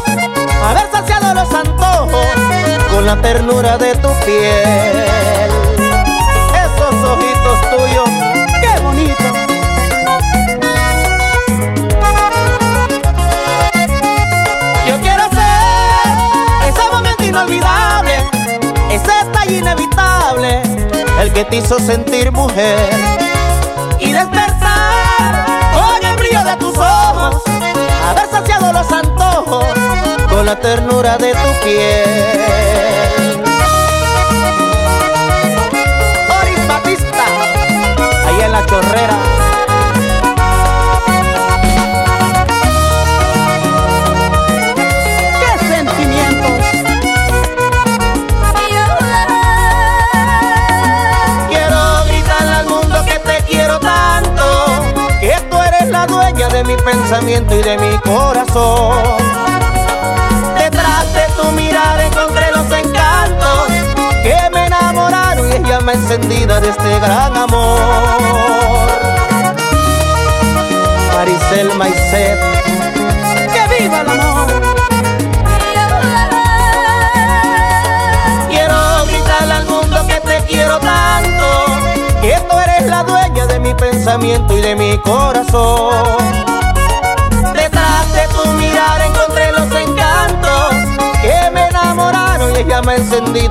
haber 0.64 0.89
saciado 0.89 1.34
los 1.34 1.53
antojos 1.53 2.26
con 2.89 3.05
la 3.05 3.22
ternura 3.22 3.78
de 3.78 3.93
tu 3.95 4.07
piel. 4.26 5.51
Esos 6.64 6.95
ojitos 7.09 7.59
tuyos, 7.72 8.09
qué 8.62 8.80
bonito. 8.82 9.24
Yo 14.88 15.01
quiero 15.01 15.24
ser 15.30 16.70
ese 16.70 16.89
momento 16.89 17.24
inolvidable 17.24 18.16
Esa 18.91 19.45
inevitable 19.45 20.62
el 21.20 21.34
que 21.34 21.43
te 21.43 21.57
hizo 21.57 21.80
sentir 21.80 22.32
mujer. 22.32 22.91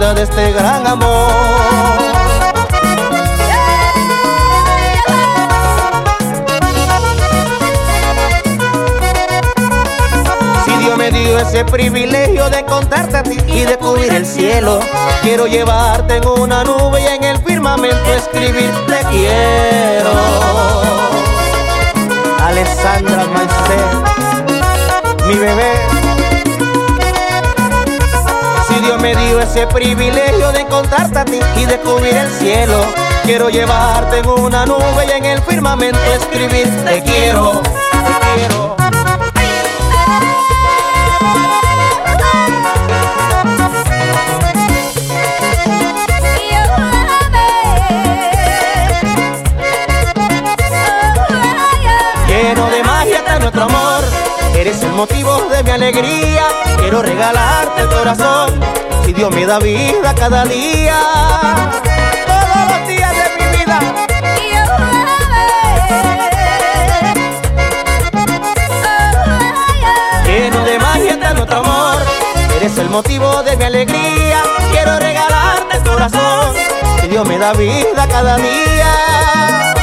de 0.00 0.22
este 0.22 0.52
gran 0.52 0.86
amor. 0.86 1.30
Si 10.64 10.70
Dios 10.78 10.96
me 10.96 11.10
dio 11.10 11.38
ese 11.38 11.66
privilegio 11.66 12.48
de 12.48 12.64
contarte 12.64 13.18
a 13.18 13.22
ti 13.22 13.36
y 13.46 13.60
de 13.66 13.76
cubrir 13.76 14.10
el 14.14 14.24
cielo. 14.24 14.80
Quiero 15.20 15.46
llevarte 15.46 16.16
en 16.16 16.26
una 16.26 16.64
nube 16.64 17.02
y 17.02 17.06
en 17.06 17.22
el 17.22 17.38
firmamento 17.42 18.14
escribir 18.14 18.70
te 18.86 19.04
quiero. 19.10 20.12
Alessandra 22.42 23.26
Maicé, 23.26 23.76
mi 25.26 25.34
bebé. 25.34 26.19
Dios 28.80 29.00
me 29.00 29.14
dio 29.14 29.40
ese 29.40 29.66
privilegio 29.66 30.52
de 30.52 30.60
encontrarte 30.60 31.18
a 31.18 31.24
ti 31.24 31.38
y 31.56 31.66
descubrir 31.66 32.14
el 32.14 32.30
cielo. 32.30 32.84
Quiero 33.24 33.50
llevarte 33.50 34.18
en 34.18 34.28
una 34.28 34.64
nube 34.64 35.06
y 35.06 35.10
en 35.10 35.24
el 35.24 35.42
firmamento 35.42 35.98
escribir 36.14 36.68
te 36.84 37.02
quiero, 37.02 37.60
te 37.62 38.38
quiero. 38.38 38.79
Eres 54.60 54.82
el 54.82 54.92
motivo 54.92 55.48
de 55.50 55.62
mi 55.62 55.70
alegría. 55.70 56.42
Quiero 56.78 57.00
regalarte 57.00 57.80
el 57.80 57.88
corazón. 57.88 58.60
Si 59.06 59.14
Dios 59.14 59.34
me 59.34 59.46
da 59.46 59.58
vida 59.58 60.14
cada 60.14 60.44
día, 60.44 61.00
todos 62.26 62.68
los 62.68 62.88
días 62.88 63.10
de 63.10 63.24
mi 63.38 63.56
vida. 63.56 63.80
Lleno 70.26 70.64
de 70.66 70.78
magia 70.78 71.12
está 71.12 71.32
nuestro 71.32 71.60
amor. 71.60 71.96
Eres 72.56 72.76
el 72.76 72.90
motivo 72.90 73.42
de 73.42 73.56
mi 73.56 73.64
alegría. 73.64 74.42
Quiero 74.72 74.98
regalarte 74.98 75.78
el 75.78 75.82
corazón. 75.84 76.54
Si 77.00 77.08
Dios 77.08 77.26
me 77.26 77.38
da 77.38 77.54
vida 77.54 78.06
cada 78.08 78.36
día. 78.36 79.79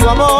contigo, 0.00 0.10
amor. 0.10 0.39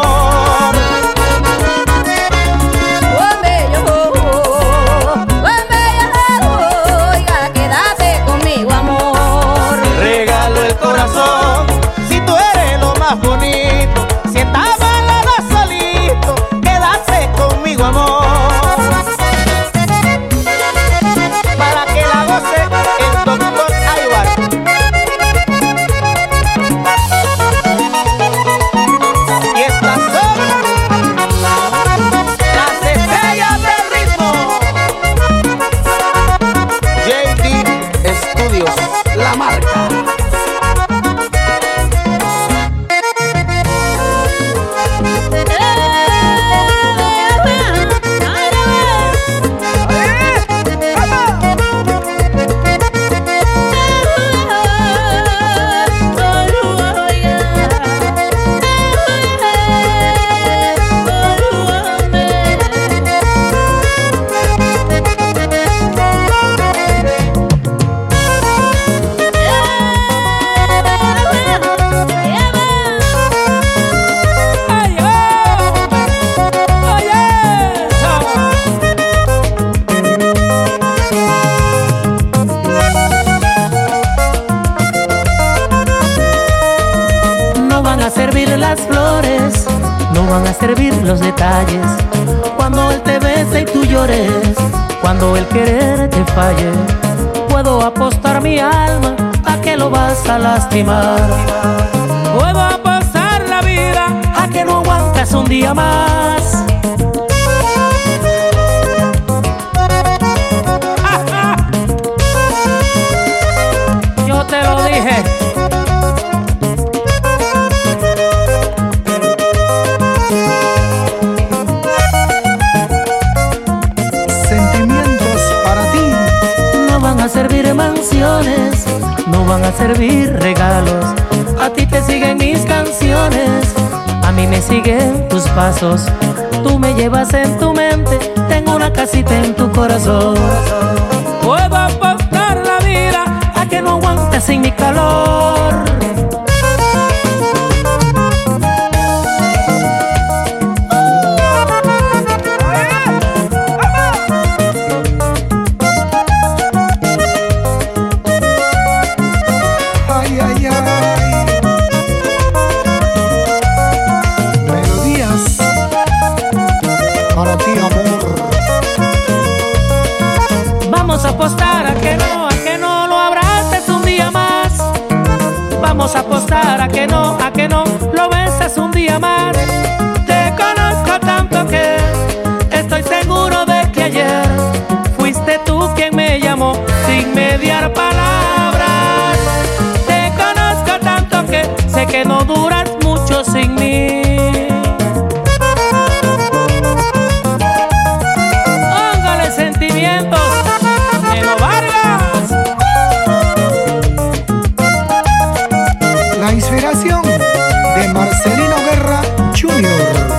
de 207.95 208.13
Marcelino 208.13 208.75
Guerra 208.89 209.21
Jr. 209.59 210.31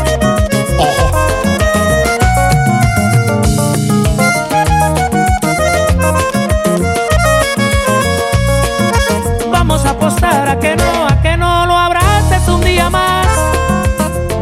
apostar 10.02 10.48
a 10.48 10.58
que 10.58 10.76
no, 10.76 11.06
a 11.06 11.22
que 11.22 11.36
no 11.36 11.66
lo 11.66 11.76
abraces 11.76 12.48
un 12.48 12.60
día 12.60 12.90
más. 12.90 13.28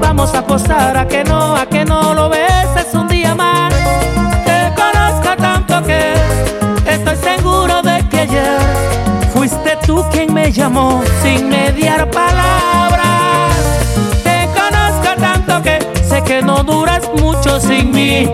Vamos 0.01 0.35
a 0.35 0.39
apostar 0.39 0.97
a 0.97 1.00
llamó 10.53 11.03
sin 11.23 11.49
mediar 11.49 12.11
palabras. 12.11 13.57
Te 14.25 14.49
conozco 14.49 15.21
tanto 15.21 15.63
que 15.63 15.79
sé 16.03 16.23
que 16.23 16.43
no 16.43 16.63
duras 16.65 17.09
mucho 17.17 17.61
sin 17.61 17.91
mí. 17.93 18.29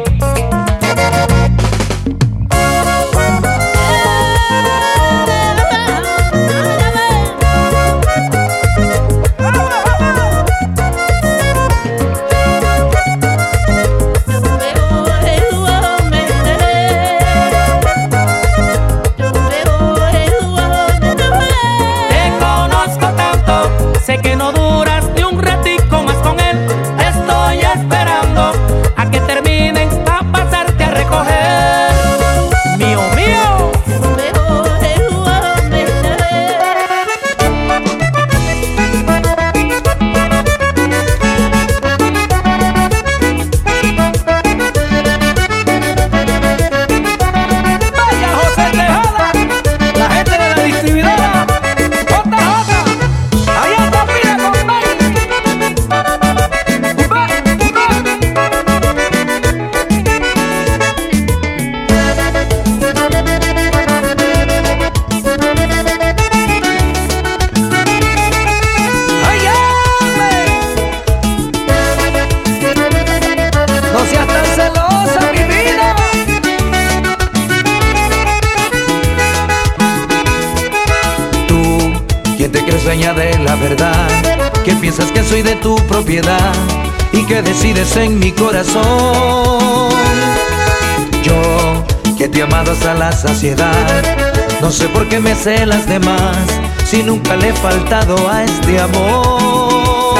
Yo, 91.22 91.84
que 92.16 92.26
te 92.26 92.38
he 92.38 92.42
amado 92.42 92.72
hasta 92.72 92.94
la 92.94 93.12
saciedad, 93.12 94.02
no 94.62 94.70
sé 94.70 94.88
por 94.88 95.06
qué 95.10 95.20
me 95.20 95.34
celas 95.34 95.86
de 95.86 95.98
más, 95.98 96.38
si 96.86 97.02
nunca 97.02 97.36
le 97.36 97.50
he 97.50 97.52
faltado 97.52 98.16
a 98.30 98.44
este 98.44 98.80
amor. 98.80 100.14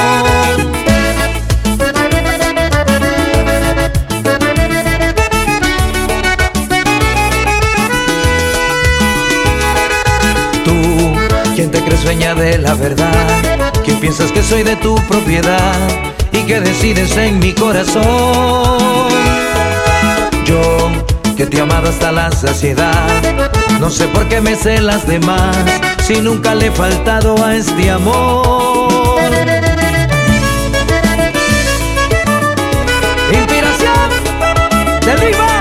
Tú, 10.63 11.55
quien 11.55 11.71
te 11.71 11.81
crees 11.81 12.03
dueña 12.03 12.35
de 12.35 12.59
la 12.59 12.75
verdad, 12.75 13.73
quien 13.83 13.99
piensas 13.99 14.31
que 14.31 14.43
soy 14.43 14.61
de 14.61 14.75
tu 14.75 14.95
propiedad 15.07 16.07
y 16.37 16.43
que 16.43 16.59
decides 16.59 17.15
en 17.17 17.39
mi 17.39 17.53
corazón. 17.53 18.03
Yo 20.45 20.89
que 21.35 21.45
te 21.45 21.57
he 21.57 21.61
amado 21.61 21.89
hasta 21.89 22.11
la 22.11 22.31
saciedad, 22.31 23.09
no 23.79 23.89
sé 23.89 24.07
por 24.07 24.27
qué 24.27 24.41
me 24.41 24.55
celas 24.55 25.07
de 25.07 25.19
más, 25.19 25.55
si 26.05 26.21
nunca 26.21 26.55
le 26.55 26.67
he 26.67 26.71
faltado 26.71 27.43
a 27.43 27.55
este 27.55 27.89
amor. 27.89 29.19
Inspiración 33.31 34.09
de 35.05 35.25
Lima. 35.25 35.56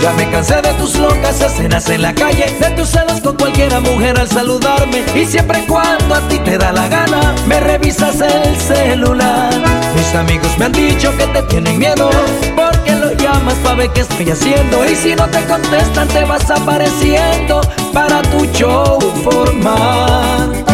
Ya 0.00 0.12
me 0.12 0.30
cansé 0.30 0.62
de 0.62 0.72
tus 0.74 0.96
locas 0.96 1.40
escenas 1.42 1.90
en 1.90 2.00
la 2.00 2.14
calle, 2.14 2.46
de 2.58 2.70
tus 2.70 2.88
celos 2.88 3.20
con 3.20 3.36
cualquiera 3.36 3.80
mujer 3.80 4.18
al 4.18 4.28
saludarme. 4.28 5.04
Y 5.14 5.26
siempre 5.26 5.60
y 5.60 5.66
cuando 5.66 6.14
a 6.14 6.20
ti 6.28 6.38
te 6.38 6.56
da 6.56 6.72
la 6.72 6.88
gana, 6.88 7.34
me 7.46 7.60
revisas 7.60 8.18
el 8.20 8.56
celular. 8.56 9.52
Mis 9.94 10.14
amigos 10.14 10.56
me 10.56 10.64
han 10.66 10.72
dicho 10.72 11.14
que 11.18 11.26
te 11.26 11.42
tienen 11.42 11.78
miedo, 11.78 12.10
porque 12.56 12.92
lo 12.92 13.12
llamas 13.12 13.54
para 13.56 13.74
ver 13.74 13.90
qué 13.90 14.00
estoy 14.00 14.30
haciendo. 14.30 14.86
Y 14.86 14.94
si 14.94 15.14
no 15.14 15.26
te 15.28 15.44
contestan, 15.44 16.08
te 16.08 16.24
vas 16.24 16.50
apareciendo 16.50 17.60
para 17.92 18.22
tu 18.22 18.46
show 18.46 18.98
formal. 19.22 20.69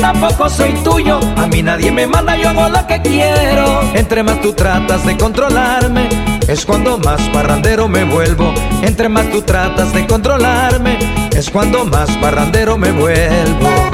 Tampoco 0.00 0.48
soy 0.48 0.72
tuyo. 0.84 1.18
A 1.36 1.46
mí 1.46 1.62
nadie 1.62 1.90
me 1.90 2.06
manda, 2.06 2.36
yo 2.36 2.48
hago 2.50 2.68
lo 2.68 2.86
que 2.86 3.00
quiero. 3.02 3.82
Entre 3.94 4.22
más 4.22 4.40
tú 4.40 4.52
tratas 4.52 5.04
de 5.04 5.16
controlarme, 5.16 6.08
es 6.46 6.64
cuando 6.64 6.98
más 6.98 7.20
parrandero 7.32 7.88
me 7.88 8.04
vuelvo. 8.04 8.52
Entre 8.82 9.08
más 9.08 9.30
tú 9.30 9.42
tratas 9.42 9.92
de 9.92 10.06
controlarme, 10.06 10.98
es 11.36 11.50
cuando 11.50 11.84
más 11.84 12.10
parrandero 12.18 12.76
me 12.78 12.92
vuelvo. 12.92 13.93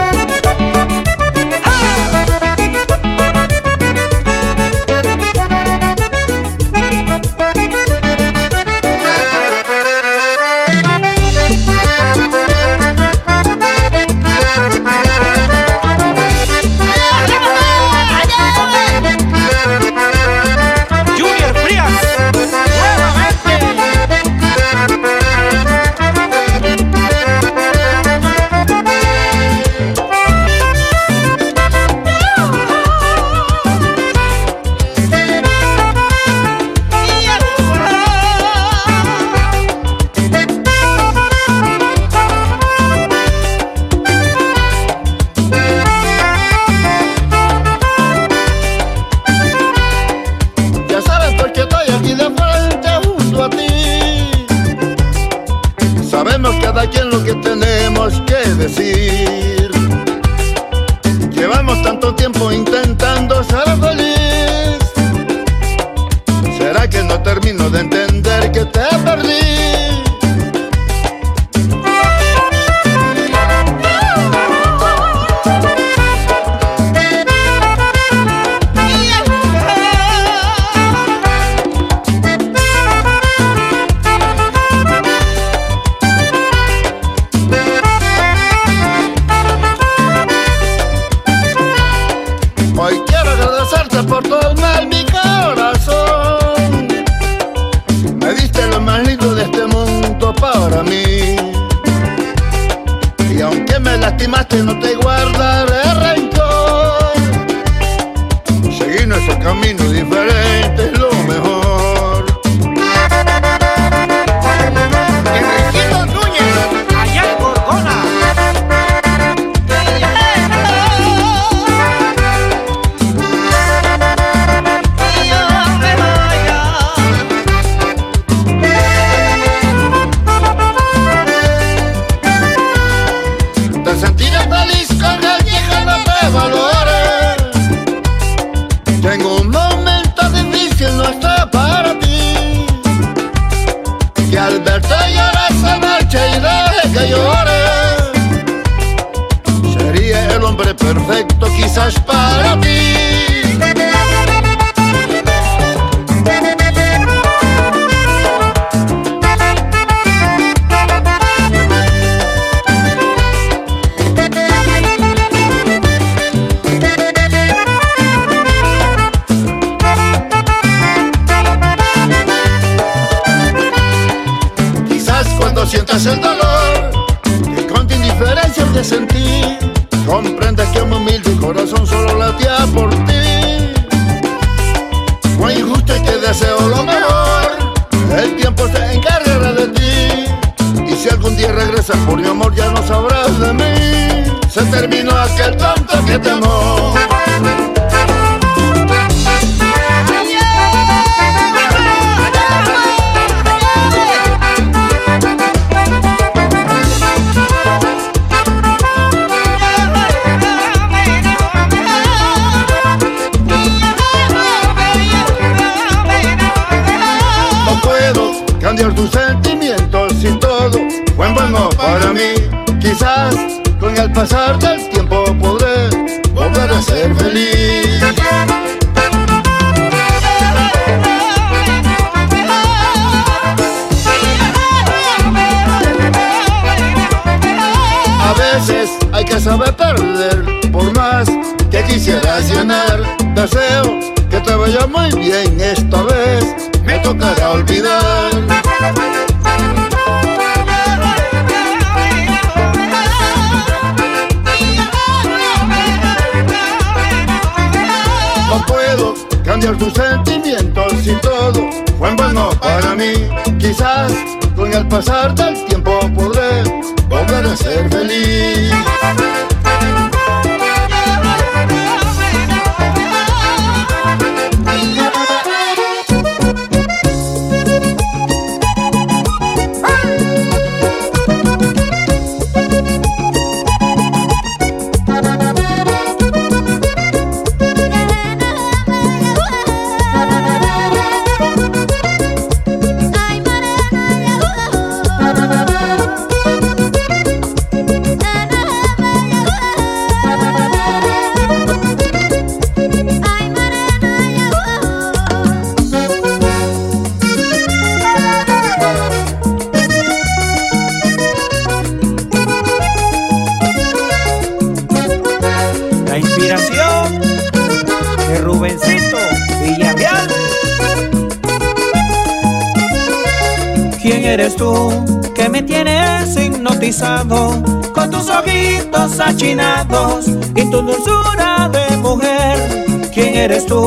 Y 329.42 330.70
tu 330.70 330.82
dulzura 330.82 331.70
de 331.72 331.96
mujer? 331.96 333.10
¿Quién 333.12 333.36
eres 333.36 333.64
tú 333.64 333.86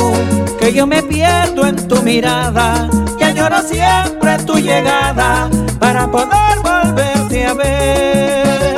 que 0.59 0.73
yo 0.73 0.87
me 0.87 1.03
pierdo 1.03 1.67
en 1.67 1.75
tu 1.87 2.01
mirada 2.01 2.89
y 3.19 3.23
añoro 3.23 3.61
siempre 3.61 4.37
tu 4.47 4.55
llegada 4.55 5.47
para 5.79 6.09
poder 6.09 6.59
volverte 6.63 7.45
a 7.45 7.53
ver? 7.53 8.77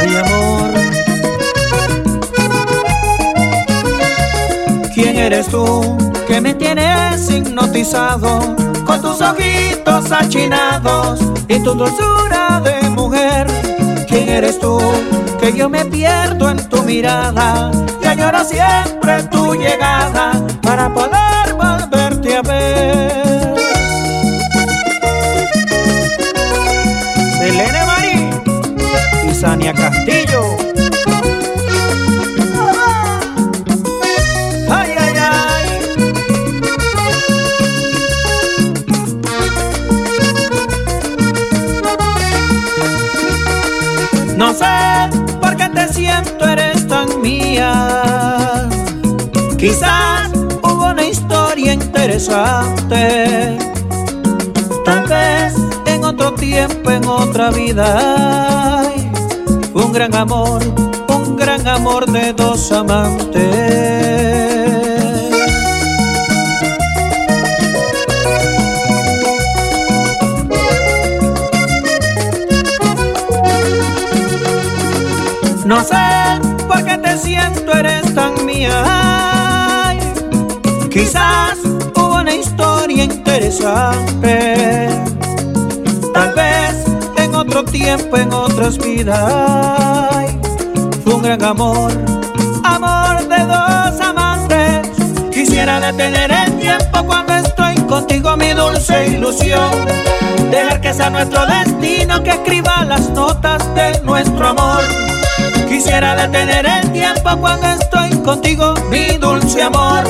Ay 0.00 0.16
amor, 0.16 0.70
¿quién 4.94 5.16
eres 5.16 5.48
tú 5.48 5.98
que 6.28 6.40
me 6.40 6.54
tienes 6.54 7.28
hipnotizado 7.28 8.54
con 8.86 9.02
tus 9.02 9.20
ojitos 9.20 9.83
achinados 9.94 11.20
y 11.46 11.60
tu 11.60 11.72
dulzura 11.72 12.60
de 12.64 12.88
mujer? 12.90 13.46
¿Quién 14.08 14.28
eres 14.28 14.58
tú 14.58 14.80
que 15.40 15.52
yo 15.52 15.68
me 15.68 15.84
pierdo 15.84 16.50
en 16.50 16.68
tu 16.68 16.82
mirada 16.82 17.70
y 18.02 18.06
añoro 18.06 18.44
siempre 18.44 19.22
tu 19.30 19.54
llegada 19.54 20.32
Tal 54.84 55.06
vez 55.08 55.54
en 55.86 56.04
otro 56.04 56.32
tiempo, 56.32 56.90
en 56.90 57.04
otra 57.04 57.50
vida. 57.50 58.78
ay, 58.80 59.10
Un 59.74 59.92
gran 59.92 60.14
amor, 60.14 60.62
un 61.08 61.36
gran 61.36 61.66
amor 61.68 62.06
de 62.10 62.32
dos 62.32 62.72
amantes. 62.72 63.44
No 75.66 75.82
sé 75.84 75.94
por 76.66 76.84
qué 76.84 76.96
te 76.98 77.18
siento, 77.18 77.72
eres 77.72 78.14
tan 78.14 78.46
mía. 78.46 78.82
Quizás 80.90 81.63
interesante. 83.04 84.88
Tal 86.12 86.32
vez 86.34 86.84
en 87.16 87.34
otro 87.34 87.64
tiempo, 87.64 88.16
en 88.16 88.32
otras 88.32 88.78
vidas. 88.78 90.30
Un 91.04 91.22
gran 91.22 91.42
amor, 91.42 91.92
amor 92.64 93.28
de 93.28 93.44
dos 93.44 94.00
amantes. 94.00 94.88
Quisiera 95.30 95.80
detener 95.80 96.30
el 96.30 96.58
tiempo 96.58 97.04
cuando 97.06 97.34
estoy 97.34 97.74
contigo, 97.86 98.36
mi 98.36 98.52
dulce 98.52 99.08
ilusión. 99.08 99.70
Dejar 100.50 100.80
que 100.80 100.94
sea 100.94 101.10
nuestro 101.10 101.46
destino 101.46 102.22
que 102.22 102.30
escriba 102.30 102.84
las 102.84 103.10
notas 103.10 103.62
de 103.74 104.00
nuestro 104.02 104.48
amor. 104.48 104.82
Quisiera 105.68 106.16
detener 106.16 106.66
el 106.66 106.92
tiempo 106.92 107.36
cuando 107.40 107.66
estoy 107.68 108.10
contigo, 108.22 108.74
mi 108.90 109.16
dulce 109.18 109.62
amor. 109.62 110.04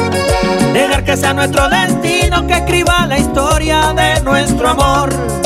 Dejar 0.72 1.04
que 1.04 1.16
sea 1.16 1.32
nuestro 1.32 1.68
destino 1.68 2.46
que 2.46 2.54
escriba 2.54 3.06
la 3.06 3.18
historia 3.18 3.92
de 3.94 4.20
nuestro 4.22 4.68
amor. 4.68 5.43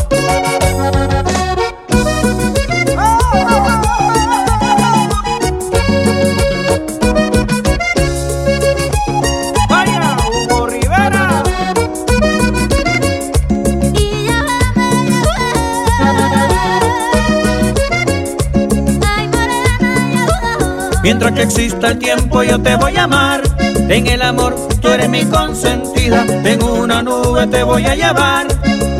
Mientras 21.08 21.32
que 21.32 21.42
exista 21.44 21.88
el 21.88 21.98
tiempo 21.98 22.42
yo 22.42 22.60
te 22.60 22.76
voy 22.76 22.94
a 22.98 23.04
amar. 23.04 23.40
En 23.88 24.06
el 24.08 24.20
amor 24.20 24.54
tú 24.82 24.88
eres 24.88 25.08
mi 25.08 25.24
consentida. 25.24 26.26
En 26.44 26.62
una 26.62 27.02
nube 27.02 27.46
te 27.46 27.62
voy 27.62 27.86
a 27.86 27.94
llevar. 27.94 28.46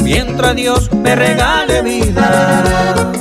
Mientras 0.01 0.57
Dios 0.57 0.91
me 0.91 1.15
regale 1.15 1.83
vida. 1.83 3.13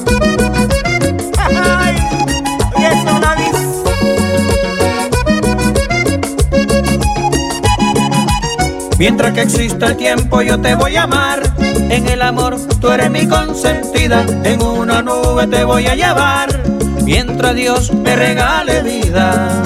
Mientras 8.98 9.34
que 9.34 9.42
exista 9.42 9.88
el 9.88 9.98
tiempo 9.98 10.42
yo 10.42 10.62
te 10.62 10.76
voy 10.76 10.96
a 10.96 11.04
amar. 11.04 11.42
En 11.90 12.08
el 12.08 12.22
amor 12.22 12.56
tú 12.80 12.90
eres 12.90 13.12
mi 13.12 13.28
consentida. 13.28 14.26
En 14.46 14.62
una 14.62 15.02
nube 15.02 15.46
te 15.48 15.66
voy 15.66 15.88
a 15.88 15.96
llevar. 15.96 16.67
Mientras 17.08 17.56
Dios 17.56 17.94
me 17.94 18.18
regale 18.18 18.84
vida. 18.84 19.64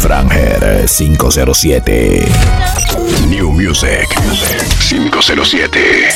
Franger 0.00 0.88
507. 0.88 2.26
New 3.28 3.52
Music 3.52 4.08
507. 4.80 6.08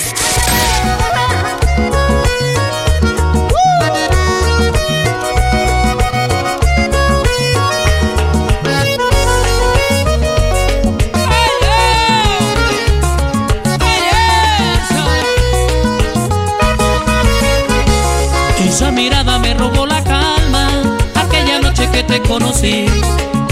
Conocí, 22.33 22.87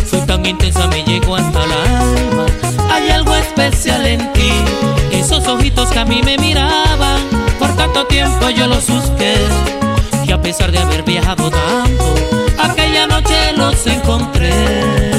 fue 0.06 0.20
tan 0.20 0.46
intensa, 0.46 0.86
me 0.86 1.02
llegó 1.04 1.36
hasta 1.36 1.64
el 1.64 1.70
alma. 1.70 2.46
Hay 2.90 3.10
algo 3.10 3.34
especial 3.34 4.06
en 4.06 4.32
ti, 4.32 4.52
esos 5.12 5.46
ojitos 5.46 5.90
que 5.90 5.98
a 5.98 6.06
mí 6.06 6.22
me 6.24 6.38
miraban. 6.38 7.20
Por 7.58 7.76
tanto 7.76 8.06
tiempo 8.06 8.48
yo 8.48 8.66
los 8.66 8.86
busqué, 8.88 9.34
y 10.24 10.32
a 10.32 10.40
pesar 10.40 10.72
de 10.72 10.78
haber 10.78 11.02
viajado 11.02 11.50
tanto, 11.50 12.14
aquella 12.58 13.06
noche 13.06 13.52
los 13.54 13.86
encontré. 13.86 15.09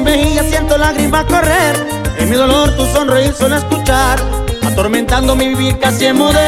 Mejilla 0.00 0.42
siento 0.44 0.78
lágrimas 0.78 1.24
correr, 1.24 1.76
en 2.18 2.30
mi 2.30 2.36
dolor 2.36 2.76
tu 2.76 2.86
sonreír 2.86 3.32
suena 3.34 3.58
escuchar, 3.58 4.18
atormentando 4.66 5.34
mi 5.36 5.48
vivir 5.48 5.78
casi 5.78 6.06
emudece. 6.06 6.40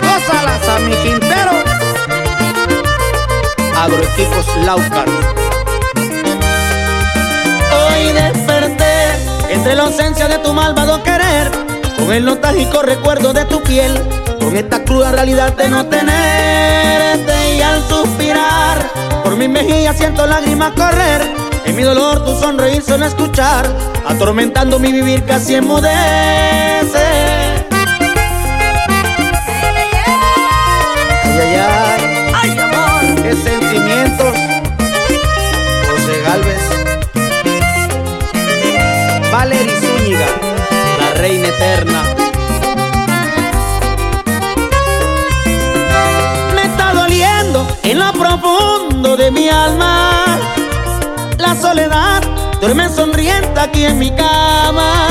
Gózalas 0.00 0.68
a 0.68 0.78
mi 0.80 0.94
Quintero, 0.96 1.52
Agroequipos 3.76 4.46
Laucar. 4.64 5.08
Hoy 7.72 8.12
desperté 8.12 8.94
entre 9.50 9.74
la 9.74 9.84
ausencia 9.84 10.28
de 10.28 10.38
tu 10.38 10.52
malvado 10.52 11.02
querer, 11.02 11.50
con 11.98 12.12
el 12.12 12.24
nostálgico 12.24 12.82
recuerdo 12.82 13.32
de 13.32 13.44
tu 13.44 13.62
piel, 13.62 13.92
con 14.40 14.56
esta 14.56 14.84
cruda 14.84 15.12
realidad 15.12 15.52
de 15.54 15.68
no 15.68 15.78
al 17.78 17.88
suspirar 17.88 18.78
por 19.22 19.36
mi 19.36 19.48
mejilla 19.48 19.92
siento 19.92 20.26
lágrimas 20.26 20.72
correr. 20.72 21.22
En 21.64 21.76
mi 21.76 21.82
dolor 21.82 22.24
tu 22.24 22.34
sonreír 22.34 22.82
suena 22.82 23.06
escuchar, 23.06 23.66
atormentando 24.06 24.78
mi 24.78 24.92
vivir 24.92 25.24
casi 25.24 25.54
enmudece. 25.54 27.04
Ay, 31.24 31.38
ay, 31.40 31.54
ay, 31.56 32.32
ay, 32.34 32.58
amor, 32.58 33.22
qué 33.22 33.34
sentimientos. 33.36 34.34
José 35.88 36.22
Galvez, 36.24 36.62
Valery 39.30 39.70
Zúñiga, 39.80 40.26
la 40.98 41.20
reina 41.20 41.48
eterna. 41.48 42.17
En 47.98 48.04
lo 48.04 48.12
profundo 48.12 49.16
de 49.16 49.30
mi 49.30 49.48
alma. 49.48 50.38
La 51.38 51.54
soledad 51.56 52.22
duerme 52.60 52.88
sonriente 52.88 53.58
aquí 53.58 53.84
en 53.84 53.98
mi 53.98 54.10
cama. 54.10 55.08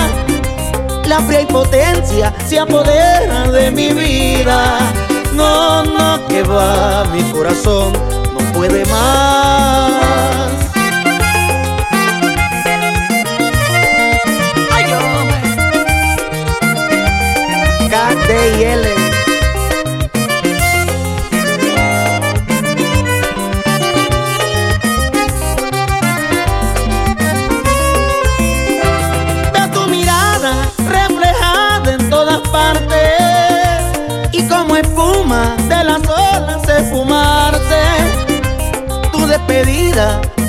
La 1.05 1.19
fría 1.21 1.41
impotencia 1.41 2.33
se 2.47 2.59
apodera 2.59 3.49
de 3.51 3.71
mi 3.71 3.93
vida. 3.93 4.79
No, 5.33 5.83
no, 5.83 6.25
que 6.27 6.43
va, 6.43 7.05
mi 7.13 7.23
corazón 7.31 7.93
no 8.33 8.53
puede 8.53 8.85
más. 8.85 10.01
Ay, 14.71 14.85
KDL. 17.89 18.96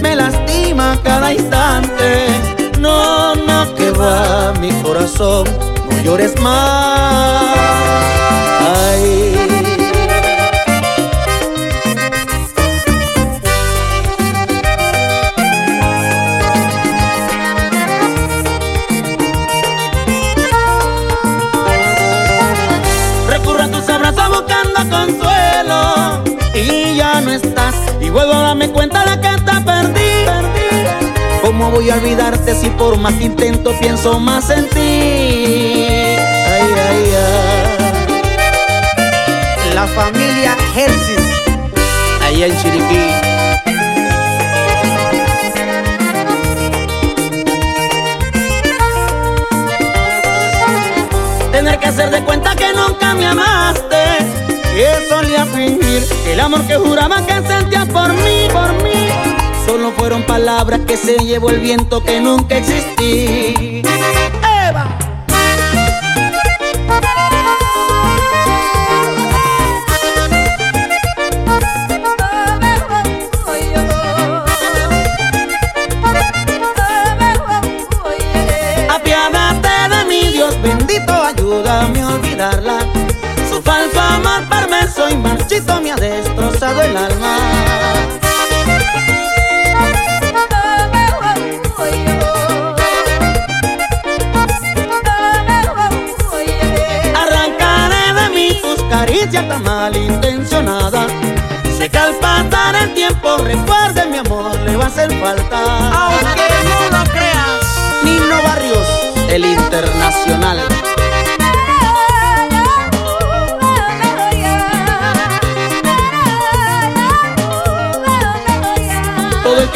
Me 0.02 0.14
lastima 0.14 0.98
cada 1.02 1.32
instante. 1.32 2.26
No, 2.78 3.34
no, 3.34 3.74
que 3.74 3.90
va 3.90 4.52
mi 4.60 4.70
corazón, 4.82 5.46
no 5.90 6.02
llores 6.02 6.38
más. 6.40 8.37
A 28.20 28.42
darme 28.42 28.68
cuenta 28.70 29.04
de 29.04 29.20
que 29.20 29.28
te 29.28 29.60
perdí. 29.60 30.26
¿Cómo 31.42 31.70
voy 31.70 31.90
a 31.90 31.94
olvidarte 31.94 32.54
si 32.54 32.68
por 32.70 32.98
más 32.98 33.14
que 33.14 33.24
intento 33.24 33.72
pienso 33.80 34.18
más 34.18 34.50
en 34.50 34.68
ti? 34.70 35.86
Ay, 36.46 36.68
ay, 36.88 37.14
ay. 37.14 37.78
La 39.74 39.86
familia 39.86 40.56
Hersis, 40.74 41.22
allá 42.24 42.46
en 42.46 42.58
Chiriquí. 42.58 43.10
Tener 51.52 51.78
que 51.78 51.86
hacer 51.86 52.10
de 52.10 52.24
cuenta 52.24 52.56
que 52.56 52.72
nunca 52.72 53.14
me 53.14 53.26
amaste 53.26 54.17
Que 54.78 55.08
solía 55.08 55.44
fingir. 55.44 56.06
El 56.28 56.38
amor 56.38 56.64
que 56.68 56.76
juraba 56.76 57.26
que 57.26 57.34
sentías 57.48 57.88
por 57.88 58.12
mí, 58.12 58.46
por 58.52 58.72
mí. 58.84 59.08
Solo 59.66 59.90
fueron 59.90 60.22
palabras 60.22 60.82
que 60.86 60.96
se 60.96 61.16
llevó 61.16 61.50
el 61.50 61.58
viento 61.58 62.00
que 62.04 62.20
nunca 62.20 62.58
existí 62.58 63.77
marchito 85.48 85.80
me 85.80 85.90
ha 85.90 85.96
destrozado 85.96 86.82
el 86.82 86.94
alma. 86.94 87.38
Arrancaré 97.16 98.12
de 98.20 98.28
mí 98.34 98.60
tus 98.60 98.82
caricias 98.90 99.48
tan 99.48 99.62
malintencionadas. 99.62 101.10
Sé 101.78 101.88
que 101.88 101.98
al 101.98 102.14
pasar 102.16 102.74
el 102.82 102.92
tiempo 102.92 103.38
recuerde 103.38 104.04
mi 104.10 104.18
amor 104.18 104.54
le 104.66 104.76
va 104.76 104.84
a 104.84 104.88
hacer 104.88 105.10
falta. 105.18 105.58
Aunque 105.92 106.46
no 106.90 106.98
lo 106.98 107.04
creas. 107.10 108.04
Nino 108.04 108.42
Barrios, 108.42 108.86
el 109.30 109.46
internacional. 109.46 110.87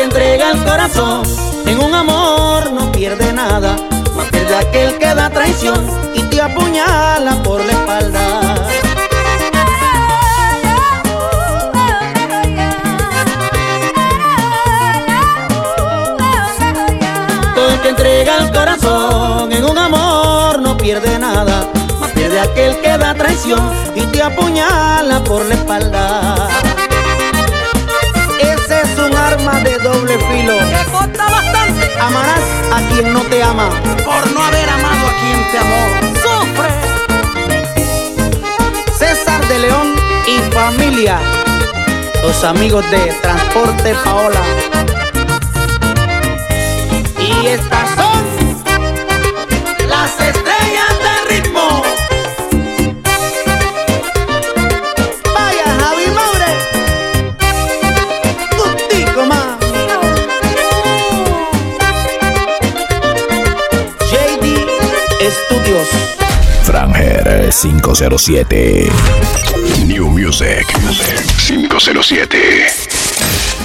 Que 0.03 0.07
entrega 0.07 0.51
el 0.51 0.65
corazón 0.65 1.23
en 1.65 1.79
un 1.79 1.95
amor 1.95 2.73
no 2.73 2.91
pierde 2.91 3.33
nada, 3.33 3.77
más 4.16 4.27
pierde 4.31 4.57
aquel 4.57 4.99
que 4.99 5.15
da 5.15 5.31
traición 5.31 5.87
y 6.12 6.23
te 6.23 6.41
apuñala 6.41 7.41
por 7.45 7.65
la 7.65 7.73
espalda. 7.73 8.55
Todo 17.55 17.70
el 17.70 17.81
que 17.81 17.89
entrega 17.91 18.39
el 18.39 18.51
corazón 18.51 19.53
en 19.53 19.65
un 19.65 19.79
amor 19.79 20.61
no 20.61 20.77
pierde 20.77 21.16
nada, 21.19 21.69
más 22.01 22.11
pierde 22.11 22.41
aquel 22.41 22.81
que 22.81 22.99
da 22.99 23.15
traición 23.15 23.70
y 23.95 24.01
te 24.07 24.20
apuñala 24.20 25.23
por 25.23 25.45
la 25.45 25.55
espalda. 25.55 26.62
Doble 30.13 30.43
filo. 30.43 30.59
Que 30.59 30.91
corta 30.91 31.25
bastante. 31.29 31.91
Amarás 32.01 32.41
a 32.73 32.81
quien 32.89 33.13
no 33.13 33.21
te 33.23 33.43
ama 33.43 33.71
por 34.05 34.31
no 34.33 34.43
haber 34.43 34.69
amado 34.69 35.07
a 35.07 35.13
quien 35.21 35.51
te 35.51 35.59
amó. 35.59 35.87
¡Sufre! 36.23 36.71
César 38.99 39.47
de 39.49 39.59
León 39.61 39.95
y 40.27 40.39
familia. 40.53 41.19
Los 42.23 42.45
amigos 42.45 42.89
de 42.91 43.13
Transporte 43.23 43.95
Paola. 44.05 44.41
Y 47.19 47.47
estas 47.47 47.89
son 47.97 48.23
las 49.89 50.11
estrellas 50.21 50.41
Studios. 65.73 65.89
Franger 66.65 67.51
507. 67.51 68.90
New 69.86 70.11
Music 70.11 70.66
507. 71.39 73.62